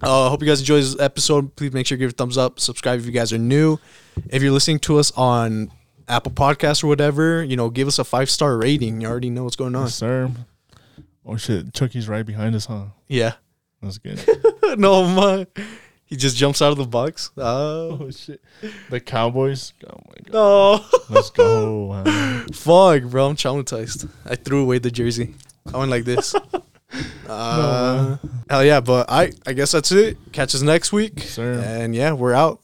[0.00, 1.54] Uh, hope you guys enjoyed this episode.
[1.56, 2.58] Please make sure to give it a thumbs up.
[2.58, 3.78] Subscribe if you guys are new.
[4.28, 5.70] If you're listening to us on
[6.08, 9.00] Apple Podcasts or whatever, you know, give us a five star rating.
[9.00, 9.84] You already know what's going on.
[9.84, 10.30] Yes, sir.
[11.26, 12.86] Oh shit, Chucky's right behind us, huh?
[13.08, 13.34] Yeah.
[13.82, 14.20] That's good.
[14.78, 15.46] no man.
[16.06, 17.30] He just jumps out of the box.
[17.36, 18.42] Oh oh shit,
[18.90, 19.72] the Cowboys.
[19.86, 20.98] Oh my god, no.
[21.10, 21.88] let's go.
[22.04, 22.46] man.
[22.48, 23.28] Fuck, bro.
[23.28, 24.08] I'm traumatized.
[24.24, 25.34] I threw away the jersey.
[25.72, 26.34] I went like this.
[27.26, 30.16] Uh, hell yeah, but I I guess that's it.
[30.30, 31.18] Catch us next week.
[31.22, 31.54] Sir.
[31.54, 32.60] And yeah, we're out.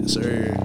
[0.00, 0.56] Yes, sir.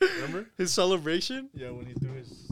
[0.00, 0.46] Remember?
[0.56, 1.48] His celebration?
[1.54, 2.47] Yeah, when he threw his.